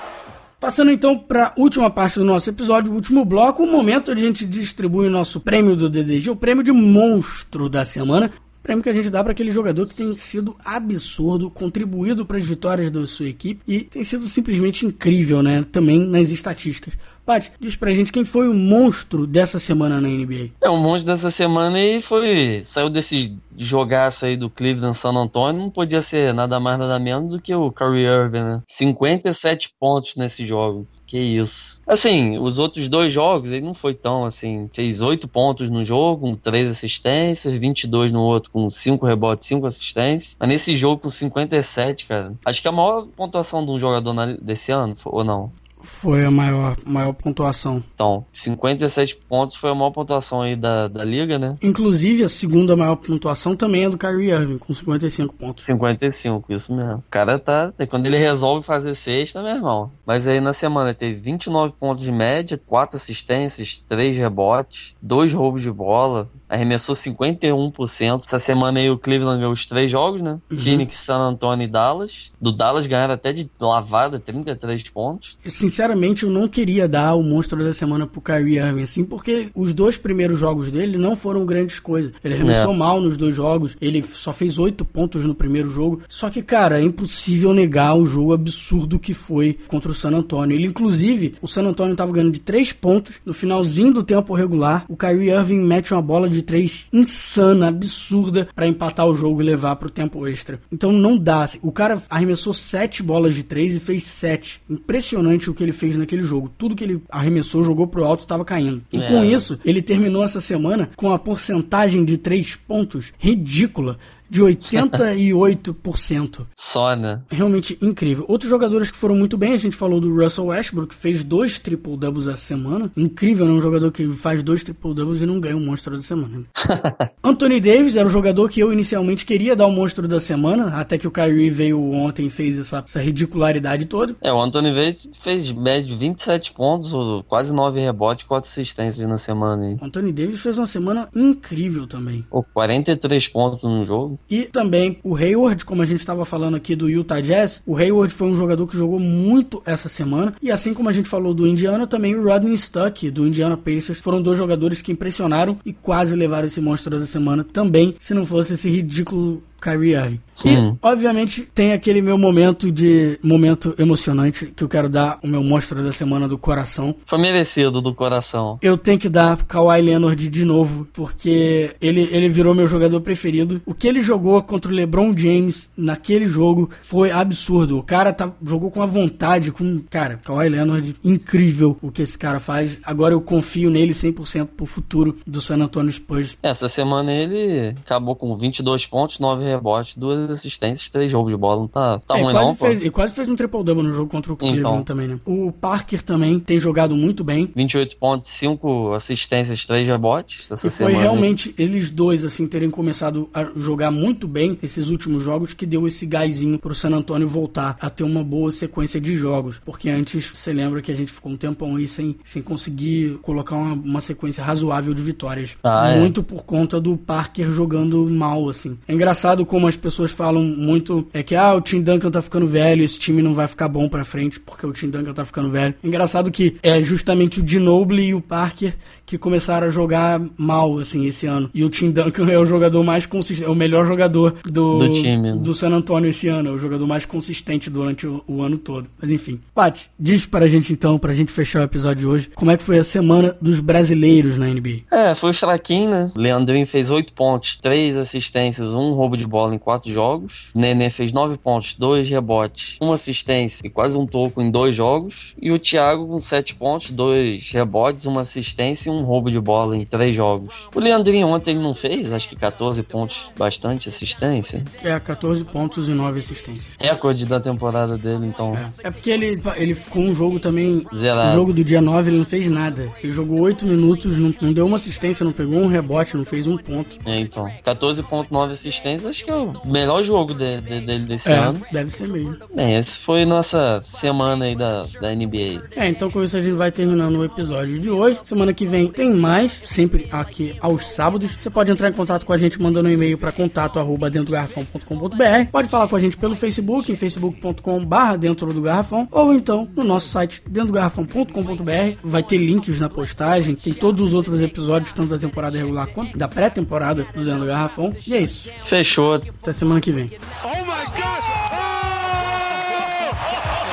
Passando 0.59 0.91
então 0.91 1.17
para 1.17 1.47
a 1.47 1.53
última 1.55 1.89
parte 1.89 2.19
do 2.19 2.25
nosso 2.25 2.49
episódio, 2.49 2.91
o 2.91 2.95
último 2.95 3.23
bloco, 3.23 3.63
o 3.63 3.71
momento 3.71 4.11
onde 4.11 4.21
a 4.21 4.27
gente 4.27 4.45
distribui 4.45 5.07
o 5.07 5.09
nosso 5.09 5.39
prêmio 5.39 5.75
do 5.75 5.89
DDG, 5.89 6.29
o 6.29 6.35
prêmio 6.35 6.63
de 6.63 6.71
monstro 6.71 7.69
da 7.69 7.85
semana. 7.85 8.29
Prêmio 8.61 8.83
que 8.83 8.89
a 8.89 8.93
gente 8.93 9.09
dá 9.09 9.23
para 9.23 9.31
aquele 9.31 9.51
jogador 9.51 9.87
que 9.87 9.95
tem 9.95 10.17
sido 10.17 10.55
absurdo, 10.63 11.49
contribuído 11.49 12.25
para 12.25 12.37
as 12.37 12.45
vitórias 12.45 12.91
da 12.91 13.05
sua 13.07 13.27
equipe 13.27 13.61
e 13.67 13.81
tem 13.83 14.03
sido 14.03 14.25
simplesmente 14.25 14.85
incrível, 14.85 15.41
né? 15.41 15.63
Também 15.71 15.99
nas 15.99 16.29
estatísticas. 16.29 16.93
Paty, 17.25 17.51
diz 17.59 17.75
pra 17.75 17.93
gente 17.93 18.11
quem 18.11 18.25
foi 18.25 18.49
o 18.49 18.53
monstro 18.53 19.27
dessa 19.27 19.59
semana 19.59 20.01
na 20.01 20.07
NBA. 20.07 20.49
É, 20.61 20.69
o 20.69 20.77
monstro 20.77 21.13
dessa 21.13 21.29
semana 21.29 21.77
aí 21.77 22.01
foi. 22.01 22.61
Saiu 22.63 22.89
desse 22.89 23.37
jogaço 23.55 24.25
aí 24.25 24.35
do 24.35 24.49
Cleveland 24.49 24.97
San 24.97 25.11
Antonio, 25.11 25.61
não 25.61 25.69
podia 25.69 26.01
ser 26.01 26.33
nada 26.33 26.59
mais 26.59 26.79
nada 26.79 26.97
menos 26.97 27.29
do 27.29 27.39
que 27.39 27.53
o 27.53 27.71
Kyrie 27.71 28.05
Irving, 28.05 28.43
né? 28.43 28.63
57 28.67 29.73
pontos 29.79 30.15
nesse 30.15 30.45
jogo. 30.45 30.87
Que 31.09 31.17
isso. 31.17 31.81
Assim, 31.87 32.37
os 32.37 32.59
outros 32.59 32.87
dois 32.87 33.11
jogos, 33.11 33.49
ele 33.49 33.65
não 33.65 33.73
foi 33.73 33.95
tão 33.95 34.25
assim. 34.25 34.69
Fez 34.71 35.01
oito 35.01 35.27
pontos 35.27 35.67
no 35.67 35.83
jogo, 35.83 36.21
com 36.21 36.35
três 36.35 36.69
assistências, 36.69 37.57
22 37.57 38.11
no 38.11 38.21
outro, 38.21 38.51
com 38.51 38.69
cinco 38.69 39.07
rebotes, 39.07 39.47
cinco 39.47 39.65
assistências. 39.65 40.35
Mas 40.39 40.49
nesse 40.49 40.75
jogo, 40.75 41.01
com 41.01 41.09
57, 41.09 42.05
cara. 42.05 42.33
Acho 42.45 42.61
que 42.61 42.67
é 42.67 42.69
a 42.69 42.71
maior 42.71 43.07
pontuação 43.07 43.65
de 43.65 43.71
um 43.71 43.79
jogador 43.79 44.37
desse 44.39 44.71
ano, 44.71 44.95
ou 45.03 45.23
não? 45.23 45.51
Foi 45.81 46.25
a 46.25 46.31
maior, 46.31 46.75
maior 46.85 47.13
pontuação. 47.13 47.83
Então, 47.93 48.25
57 48.31 49.15
pontos 49.27 49.55
foi 49.55 49.71
a 49.71 49.75
maior 49.75 49.91
pontuação 49.91 50.41
aí 50.41 50.55
da, 50.55 50.87
da 50.87 51.03
liga, 51.03 51.39
né? 51.39 51.55
Inclusive, 51.61 52.23
a 52.23 52.29
segunda 52.29 52.75
maior 52.75 52.95
pontuação 52.95 53.55
também 53.55 53.85
é 53.85 53.89
do 53.89 53.97
Kyrie 53.97 54.31
Irving, 54.31 54.57
com 54.57 54.73
55 54.73 55.33
pontos. 55.35 55.65
55, 55.65 56.53
isso 56.53 56.73
mesmo. 56.73 56.97
O 56.97 57.03
cara 57.09 57.39
tá. 57.39 57.73
Quando 57.89 58.05
ele 58.05 58.17
resolve 58.17 58.65
fazer 58.65 58.95
sexta, 58.95 59.41
meu 59.41 59.55
irmão. 59.55 59.91
Mas 60.05 60.27
aí 60.27 60.39
na 60.39 60.53
semana 60.53 60.93
teve 60.93 61.19
29 61.19 61.73
pontos 61.79 62.03
de 62.03 62.11
média, 62.11 62.59
4 62.65 62.97
assistências, 62.97 63.83
3 63.87 64.17
rebotes, 64.17 64.95
2 65.01 65.33
roubos 65.33 65.61
de 65.61 65.71
bola, 65.71 66.29
arremessou 66.49 66.95
51%. 66.95 68.23
Essa 68.23 68.39
semana 68.39 68.79
aí 68.79 68.89
o 68.89 68.97
Cleveland 68.97 69.37
ganhou 69.39 69.53
os 69.53 69.65
três 69.65 69.91
jogos, 69.91 70.21
né? 70.21 70.39
Uhum. 70.51 70.57
Phoenix, 70.57 70.95
San 70.97 71.19
Antonio 71.19 71.65
e 71.65 71.67
Dallas. 71.67 72.31
Do 72.41 72.51
Dallas 72.51 72.87
ganharam 72.87 73.13
até 73.13 73.31
de 73.31 73.49
lavada 73.59 74.19
33 74.19 74.89
pontos. 74.89 75.37
Sim, 75.45 75.68
sinceramente, 75.69 76.23
eu 76.23 76.31
não 76.31 76.47
queria 76.47 76.87
dar 76.87 77.13
o 77.13 77.21
monstro 77.21 77.63
da 77.63 77.71
semana 77.71 78.07
pro 78.07 78.19
Kyrie 78.19 78.57
Irving, 78.57 78.81
assim, 78.81 79.05
porque 79.05 79.49
os 79.53 79.71
dois 79.71 79.97
primeiros 79.97 80.39
jogos 80.39 80.71
dele 80.71 80.97
não 80.97 81.15
foram 81.15 81.45
grandes 81.45 81.79
coisas. 81.79 82.11
Ele 82.23 82.33
arremessou 82.33 82.73
é. 82.73 82.77
mal 82.77 82.99
nos 82.99 83.17
dois 83.17 83.35
jogos, 83.35 83.77
ele 83.79 84.03
só 84.03 84.33
fez 84.33 84.57
oito 84.57 84.83
pontos 84.83 85.23
no 85.25 85.35
primeiro 85.35 85.69
jogo. 85.69 86.01
Só 86.09 86.29
que, 86.29 86.41
cara, 86.41 86.79
é 86.79 86.83
impossível 86.83 87.53
negar 87.53 87.95
o 87.95 88.05
jogo 88.05 88.33
absurdo 88.33 88.97
que 88.97 89.13
foi 89.13 89.57
contra 89.67 89.91
o 89.91 89.95
San 89.95 90.09
Antonio. 90.09 90.55
Ele, 90.55 90.65
inclusive, 90.65 91.35
o 91.41 91.47
San 91.47 91.63
Antonio 91.63 91.95
tava 91.95 92.11
ganhando 92.11 92.33
de 92.33 92.39
três 92.39 92.73
pontos 92.73 93.15
no 93.23 93.33
finalzinho 93.33 93.93
do 93.93 94.03
tempo 94.03 94.33
regular. 94.33 94.85
O 94.89 94.97
Kyrie 94.97 95.29
Irving 95.29 95.63
mete 95.63 95.93
uma 95.93 96.01
bola 96.01 96.27
de 96.27 96.41
três 96.41 96.87
insana, 96.91 97.67
absurda, 97.67 98.47
para 98.55 98.67
empatar 98.67 99.07
o 99.07 99.15
jogo 99.15 99.41
e 99.41 99.45
levar 99.45 99.75
pro 99.75 99.89
tempo 99.89 100.27
extra. 100.27 100.59
Então 100.71 100.91
não 100.91 101.15
dá. 101.15 101.43
Assim. 101.43 101.59
O 101.61 101.71
cara 101.71 102.01
arremessou 102.09 102.53
sete 102.53 103.03
bolas 103.03 103.35
de 103.35 103.43
três 103.43 103.75
e 103.75 103.79
fez 103.79 104.03
sete. 104.03 104.61
Impressionante 104.69 105.49
o 105.49 105.53
que 105.59 105.63
ele 105.65 105.73
fez 105.73 105.97
naquele 105.97 106.23
jogo. 106.23 106.49
Tudo 106.57 106.73
que 106.73 106.85
ele 106.85 107.03
arremessou, 107.09 107.65
jogou 107.65 107.85
pro 107.85 108.05
alto, 108.05 108.21
estava 108.21 108.45
caindo. 108.45 108.81
E 108.93 108.97
é. 108.97 109.07
com 109.07 109.25
isso, 109.25 109.59
ele 109.65 109.81
terminou 109.81 110.23
essa 110.23 110.39
semana 110.39 110.89
com 110.95 111.11
a 111.11 111.19
porcentagem 111.19 112.05
de 112.05 112.15
três 112.15 112.55
pontos 112.55 113.11
ridícula 113.19 113.97
de 114.29 114.41
88%. 114.41 116.45
Só, 116.55 116.95
né? 116.95 117.21
Realmente 117.29 117.77
incrível. 117.81 118.25
Outros 118.27 118.49
jogadores 118.49 118.91
que 118.91 118.97
foram 118.97 119.15
muito 119.15 119.37
bem, 119.37 119.53
a 119.53 119.57
gente 119.57 119.75
falou 119.75 119.99
do 119.99 120.13
Russell 120.13 120.47
Westbrook, 120.47 120.89
que 120.89 120.95
fez 120.95 121.23
dois 121.23 121.59
triple-doubles 121.59 122.27
essa 122.27 122.37
semana. 122.37 122.91
Incrível, 122.95 123.45
né? 123.45 123.53
Um 123.53 123.61
jogador 123.61 123.91
que 123.91 124.09
faz 124.11 124.43
dois 124.43 124.63
triple-doubles 124.63 125.21
e 125.21 125.25
não 125.25 125.39
ganha 125.39 125.55
o 125.55 125.59
um 125.59 125.65
monstro 125.65 125.95
da 125.95 126.03
semana. 126.03 126.43
Anthony 127.23 127.59
Davis 127.59 127.95
era 127.95 128.07
o 128.07 128.11
jogador 128.11 128.49
que 128.49 128.59
eu 128.59 128.71
inicialmente 128.71 129.25
queria 129.25 129.55
dar 129.55 129.65
o 129.65 129.71
monstro 129.71 130.07
da 130.07 130.19
semana, 130.19 130.79
até 130.79 130.97
que 130.97 131.07
o 131.07 131.11
Kyrie 131.11 131.49
veio 131.49 131.81
ontem 131.91 132.27
e 132.27 132.29
fez 132.29 132.59
essa, 132.59 132.83
essa 132.85 133.01
ridicularidade 133.01 133.85
toda. 133.85 134.15
É, 134.21 134.31
o 134.31 134.41
Anthony 134.41 134.73
Davis 134.73 135.09
fez 135.21 135.51
médio 135.51 135.97
27 135.97 136.53
pontos, 136.53 136.91
quase 137.27 137.53
9 137.53 137.79
rebotes, 137.79 138.25
4 138.25 138.49
assistências 138.49 139.07
na 139.07 139.17
semana. 139.17 139.69
Hein? 139.69 139.77
O 139.81 139.85
Anthony 139.85 140.11
Davis 140.11 140.41
fez 140.41 140.57
uma 140.57 140.67
semana 140.67 141.09
incrível 141.15 141.87
também. 141.87 142.25
Pô, 142.29 142.43
43 142.53 143.27
pontos 143.27 143.63
no 143.63 143.85
jogo. 143.85 144.18
E 144.29 144.43
também 144.43 144.99
o 145.03 145.15
Hayward, 145.15 145.65
como 145.65 145.81
a 145.81 145.85
gente 145.85 145.99
estava 145.99 146.23
falando 146.23 146.55
aqui 146.55 146.75
do 146.75 146.89
Utah 146.89 147.19
Jazz, 147.19 147.61
o 147.65 147.75
Hayward 147.75 148.13
foi 148.13 148.27
um 148.27 148.35
jogador 148.35 148.67
que 148.67 148.77
jogou 148.77 148.99
muito 148.99 149.61
essa 149.65 149.89
semana. 149.89 150.33
E 150.41 150.51
assim 150.51 150.73
como 150.73 150.89
a 150.89 150.93
gente 150.93 151.09
falou 151.09 151.33
do 151.33 151.47
Indiana, 151.47 151.87
também 151.87 152.15
o 152.15 152.23
Rodney 152.23 152.55
Stuck 152.57 153.09
do 153.09 153.27
Indiana 153.27 153.57
Pacers 153.57 153.99
foram 153.99 154.21
dois 154.21 154.37
jogadores 154.37 154.81
que 154.81 154.91
impressionaram 154.91 155.57
e 155.65 155.73
quase 155.73 156.15
levaram 156.15 156.45
esse 156.45 156.61
monstro 156.61 156.99
da 156.99 157.05
semana 157.05 157.43
também, 157.43 157.95
se 157.99 158.13
não 158.13 158.25
fosse 158.25 158.53
esse 158.53 158.69
ridículo 158.69 159.43
Kyrie 159.59 159.93
Irving. 159.93 160.19
E, 160.43 160.55
hum. 160.55 160.77
obviamente, 160.81 161.47
tem 161.53 161.73
aquele 161.73 162.01
meu 162.01 162.17
momento 162.17 162.71
de 162.71 163.19
momento 163.21 163.75
emocionante 163.77 164.47
que 164.47 164.63
eu 164.63 164.69
quero 164.69 164.87
dar 164.89 165.19
o 165.23 165.27
meu 165.27 165.43
monstro 165.43 165.83
da 165.83 165.91
semana 165.91 166.27
do 166.27 166.37
coração. 166.37 166.95
Foi 167.05 167.19
merecido 167.19 167.81
do 167.81 167.93
coração. 167.93 168.57
Eu 168.61 168.77
tenho 168.77 168.99
que 168.99 169.09
dar 169.09 169.43
Kawhi 169.43 169.81
Leonard 169.81 170.29
de 170.29 170.45
novo, 170.45 170.87
porque 170.93 171.75
ele, 171.81 172.07
ele 172.11 172.29
virou 172.29 172.53
meu 172.53 172.67
jogador 172.67 173.01
preferido. 173.01 173.61
O 173.65 173.73
que 173.73 173.87
ele 173.87 174.01
jogou 174.01 174.41
contra 174.41 174.71
o 174.71 174.73
LeBron 174.73 175.15
James 175.17 175.69
naquele 175.75 176.27
jogo 176.27 176.69
foi 176.83 177.11
absurdo. 177.11 177.77
O 177.77 177.83
cara 177.83 178.13
tá, 178.13 178.31
jogou 178.45 178.71
com 178.71 178.81
a 178.81 178.85
vontade, 178.85 179.51
com. 179.51 179.81
Cara, 179.89 180.19
Kawhi 180.23 180.49
Leonard, 180.49 180.95
incrível 181.03 181.77
o 181.81 181.91
que 181.91 182.01
esse 182.01 182.17
cara 182.17 182.39
faz. 182.39 182.77
Agora 182.83 183.13
eu 183.13 183.21
confio 183.21 183.69
nele 183.69 183.93
100% 183.93 184.47
pro 184.55 184.65
futuro 184.65 185.17
do 185.25 185.41
San 185.41 185.57
Antonio 185.57 185.91
Spurs. 185.91 186.37
Essa 186.41 186.69
semana 186.69 187.11
ele 187.11 187.75
acabou 187.79 188.15
com 188.15 188.35
22 188.37 188.85
pontos, 188.85 189.19
9 189.19 189.48
rebotes, 189.49 189.95
duas 189.95 190.29
assistências, 190.29 190.89
três 190.89 191.11
jogos 191.11 191.31
de 191.31 191.37
bola. 191.37 191.61
Não 191.61 191.67
tá, 191.67 191.99
tá 191.99 192.17
é, 192.17 192.21
ruim 192.21 192.33
quase 192.33 192.47
não, 192.47 192.55
fez, 192.55 192.81
E 192.81 192.89
quase 192.89 193.13
fez 193.13 193.29
um 193.29 193.35
triple-double 193.35 193.83
no 193.83 193.93
jogo 193.93 194.09
contra 194.09 194.33
o 194.33 194.37
Cleveland 194.37 194.81
então. 194.81 194.83
também, 194.83 195.07
né? 195.07 195.19
O 195.25 195.51
Parker 195.51 196.01
também 196.01 196.39
tem 196.39 196.59
jogado 196.59 196.95
muito 196.95 197.23
bem. 197.23 197.51
28 197.55 197.97
pontos, 197.97 198.29
5 198.31 198.93
assistências, 198.93 199.65
3 199.65 199.87
rebotes 199.87 200.47
essa 200.49 200.67
E 200.67 200.69
foi 200.69 200.93
realmente 200.93 201.53
eles 201.57 201.89
dois, 201.89 202.23
assim, 202.23 202.47
terem 202.47 202.69
começado 202.69 203.29
a 203.33 203.49
jogar 203.55 203.91
muito 203.91 204.27
bem 204.27 204.57
esses 204.61 204.89
últimos 204.89 205.23
jogos 205.23 205.53
que 205.53 205.65
deu 205.65 205.87
esse 205.87 206.05
gásinho 206.05 206.59
pro 206.59 206.75
San 206.75 206.91
Antonio 206.91 207.27
voltar 207.27 207.77
a 207.79 207.89
ter 207.89 208.03
uma 208.03 208.23
boa 208.23 208.51
sequência 208.51 208.99
de 208.99 209.15
jogos. 209.15 209.59
Porque 209.63 209.89
antes, 209.89 210.29
você 210.29 210.53
lembra 210.53 210.81
que 210.81 210.91
a 210.91 210.95
gente 210.95 211.11
ficou 211.11 211.31
um 211.31 211.37
tempão 211.37 211.75
aí 211.75 211.87
sem, 211.87 212.15
sem 212.23 212.41
conseguir 212.41 213.19
colocar 213.21 213.55
uma, 213.55 213.73
uma 213.73 214.01
sequência 214.01 214.43
razoável 214.43 214.93
de 214.93 215.01
vitórias. 215.01 215.57
Ah, 215.63 215.89
é. 215.89 215.99
muito 215.99 216.21
é. 216.21 216.23
por 216.23 216.43
conta 216.43 216.79
do 216.79 216.97
Parker 216.97 217.49
jogando 217.49 218.07
mal, 218.09 218.49
assim. 218.49 218.77
É 218.87 218.93
engraçado 218.93 219.38
como 219.45 219.67
as 219.67 219.75
pessoas 219.75 220.11
falam 220.11 220.43
muito 220.43 221.07
é 221.13 221.23
que 221.23 221.35
ah, 221.35 221.53
o 221.53 221.61
Tim 221.61 221.81
Duncan 221.81 222.11
tá 222.11 222.21
ficando 222.21 222.47
velho, 222.47 222.83
esse 222.83 222.99
time 222.99 223.21
não 223.21 223.33
vai 223.33 223.47
ficar 223.47 223.67
bom 223.67 223.87
pra 223.87 224.03
frente 224.03 224.39
porque 224.39 224.65
o 224.65 224.71
Tim 224.71 224.89
Duncan 224.89 225.13
tá 225.13 225.25
ficando 225.25 225.49
velho. 225.49 225.75
Engraçado 225.83 226.31
que 226.31 226.57
é 226.61 226.81
justamente 226.81 227.39
o 227.39 227.47
Ginobili 227.47 228.07
e 228.07 228.13
o 228.13 228.21
Parker 228.21 228.75
que 229.09 229.17
começaram 229.17 229.65
a 229.65 229.69
jogar 229.71 230.21
mal, 230.37 230.77
assim, 230.77 231.07
esse 231.07 231.25
ano. 231.25 231.49
E 231.51 231.63
o 231.63 231.69
Tim 231.69 231.89
Duncan 231.89 232.29
é 232.29 232.37
o 232.37 232.45
jogador 232.45 232.83
mais 232.83 233.07
consistente, 233.07 233.43
é 233.43 233.49
o 233.49 233.55
melhor 233.55 233.87
jogador 233.87 234.35
do, 234.45 234.77
do 234.77 234.93
time. 234.93 235.35
Do 235.39 235.51
San 235.51 235.71
Antonio 235.71 236.11
esse 236.11 236.27
ano, 236.27 236.49
é 236.49 236.51
o 236.51 236.59
jogador 236.59 236.85
mais 236.85 237.07
consistente 237.07 237.71
durante 237.71 238.05
o, 238.05 238.23
o 238.27 238.43
ano 238.43 238.59
todo. 238.59 238.87
Mas 239.01 239.09
enfim. 239.09 239.39
Paty, 239.55 239.89
diz 239.99 240.27
pra 240.27 240.47
gente 240.47 240.71
então, 240.71 240.99
pra 240.99 241.15
gente 241.15 241.31
fechar 241.31 241.61
o 241.61 241.63
episódio 241.63 242.01
de 242.01 242.05
hoje, 242.05 242.29
como 242.35 242.51
é 242.51 242.57
que 242.57 242.61
foi 242.61 242.77
a 242.77 242.83
semana 242.83 243.35
dos 243.41 243.59
brasileiros 243.59 244.37
na 244.37 244.45
NBA? 244.45 244.81
É, 244.91 245.15
foi 245.15 245.33
fraquinho, 245.33 245.89
né? 245.89 246.11
Leandrinho 246.15 246.67
fez 246.67 246.91
8 246.91 247.11
pontos, 247.13 247.55
3 247.55 247.97
assistências, 247.97 248.75
um 248.75 248.93
roubo 248.93 249.17
de 249.17 249.25
bola 249.25 249.55
em 249.55 249.57
4 249.57 249.91
jogos. 249.91 250.49
Nenê 250.53 250.91
fez 250.91 251.11
9 251.11 251.35
pontos, 251.37 251.73
2 251.73 252.07
rebotes, 252.07 252.77
uma 252.79 252.93
assistência 252.93 253.65
e 253.65 253.71
quase 253.71 253.97
um 253.97 254.05
toco 254.05 254.39
em 254.39 254.51
2 254.51 254.75
jogos. 254.75 255.33
E 255.41 255.51
o 255.51 255.57
Thiago 255.57 256.07
com 256.07 256.19
7 256.19 256.53
pontos, 256.53 256.91
2 256.91 257.49
rebotes, 257.51 258.05
uma 258.05 258.21
assistência 258.21 258.91
e 258.91 258.91
um 258.91 258.98
um 258.99 259.03
roubo 259.03 259.31
de 259.31 259.39
bola 259.39 259.75
em 259.75 259.85
três 259.85 260.15
jogos. 260.15 260.53
O 260.73 260.79
Leandrinho 260.79 261.27
ontem 261.27 261.51
ele 261.51 261.61
não 261.61 261.73
fez, 261.73 262.11
acho 262.11 262.29
que 262.29 262.35
14 262.35 262.81
pontos, 262.83 263.29
bastante 263.37 263.89
assistência. 263.89 264.61
É, 264.83 264.99
14 264.99 265.43
pontos 265.45 265.89
e 265.89 265.93
9 265.93 266.19
assistências. 266.19 266.69
Recorde 266.79 267.25
da 267.25 267.39
temporada 267.39 267.97
dele, 267.97 268.27
então. 268.27 268.53
É, 268.83 268.87
é 268.87 268.91
porque 268.91 269.09
ele, 269.09 269.41
ele 269.55 269.73
ficou 269.73 270.03
um 270.03 270.13
jogo 270.13 270.39
também. 270.39 270.85
Zerado. 270.95 271.31
O 271.31 271.33
jogo 271.33 271.53
do 271.53 271.63
dia 271.63 271.81
9 271.81 272.09
ele 272.09 272.17
não 272.17 272.25
fez 272.25 272.49
nada. 272.49 272.89
Ele 273.01 273.11
jogou 273.11 273.41
8 273.41 273.65
minutos, 273.65 274.17
não, 274.17 274.33
não 274.41 274.53
deu 274.53 274.65
uma 274.65 274.75
assistência, 274.75 275.23
não 275.23 275.31
pegou 275.31 275.59
um 275.59 275.67
rebote, 275.67 276.17
não 276.17 276.25
fez 276.25 276.47
um 276.47 276.57
ponto. 276.57 276.97
É, 277.05 277.19
então. 277.19 277.49
14,9 277.65 278.51
assistências, 278.51 279.05
acho 279.05 279.23
que 279.23 279.31
é 279.31 279.35
o 279.35 279.65
melhor 279.65 280.03
jogo 280.03 280.33
dele, 280.33 280.81
dele 280.81 281.05
desse 281.05 281.31
é, 281.31 281.35
ano. 281.35 281.61
Deve 281.71 281.91
ser 281.91 282.07
mesmo. 282.07 282.37
Bem, 282.53 282.77
esse 282.77 282.97
foi 282.99 283.25
nossa 283.25 283.81
semana 283.85 284.45
aí 284.45 284.55
da, 284.55 284.85
da 285.01 285.13
NBA. 285.13 285.63
É, 285.75 285.87
então 285.87 286.09
com 286.09 286.23
isso 286.23 286.37
a 286.37 286.41
gente 286.41 286.55
vai 286.55 286.71
terminando 286.71 287.17
o 287.17 287.23
episódio 287.23 287.79
de 287.79 287.89
hoje. 287.89 288.19
Semana 288.23 288.53
que 288.53 288.65
vem 288.65 288.88
tem 288.89 289.13
mais, 289.13 289.59
sempre 289.63 290.07
aqui 290.11 290.55
aos 290.59 290.87
sábados. 290.87 291.35
Você 291.39 291.49
pode 291.49 291.71
entrar 291.71 291.89
em 291.89 291.93
contato 291.93 292.25
com 292.25 292.33
a 292.33 292.37
gente 292.37 292.61
mandando 292.61 292.89
um 292.89 292.91
e-mail 292.91 293.17
para 293.17 293.31
contato 293.31 293.79
arroba 293.79 294.09
dentro 294.09 294.27
do 294.27 294.31
garrafão.com.br. 294.33 295.51
Pode 295.51 295.67
falar 295.67 295.87
com 295.87 295.95
a 295.95 295.99
gente 295.99 296.17
pelo 296.17 296.35
Facebook, 296.35 296.91
em 296.91 296.95
facebook.com 296.95 297.85
barra 297.85 298.15
dentro 298.17 298.53
do 298.53 298.61
garrafão, 298.61 299.07
ou 299.11 299.33
então 299.33 299.67
no 299.75 299.83
nosso 299.83 300.09
site 300.09 300.41
dentro 300.47 300.71
do 300.71 300.73
garrafão.com.br. 300.73 301.97
Vai 302.03 302.23
ter 302.23 302.37
links 302.37 302.79
na 302.79 302.89
postagem, 302.89 303.55
tem 303.55 303.73
todos 303.73 304.01
os 304.01 304.13
outros 304.13 304.41
episódios, 304.41 304.93
tanto 304.93 305.09
da 305.09 305.17
temporada 305.17 305.57
regular 305.57 305.87
quanto 305.87 306.17
da 306.17 306.27
pré-temporada 306.27 307.07
do 307.13 307.23
Dentro 307.23 307.41
do 307.41 307.45
Garrafão. 307.45 307.95
E 308.07 308.15
é 308.15 308.21
isso. 308.21 308.49
Fechou. 308.63 309.15
Até 309.15 309.51
semana 309.51 309.81
que 309.81 309.91
vem. 309.91 310.11
Oh 310.43 310.47
my 310.47 310.85
God! 310.95 311.23
Oh! 311.51 311.79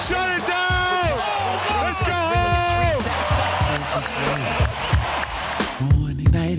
Shut 0.00 0.18
it 0.18 0.46
down! 0.46 1.18
Let's 1.84 2.02
go! 2.02 2.25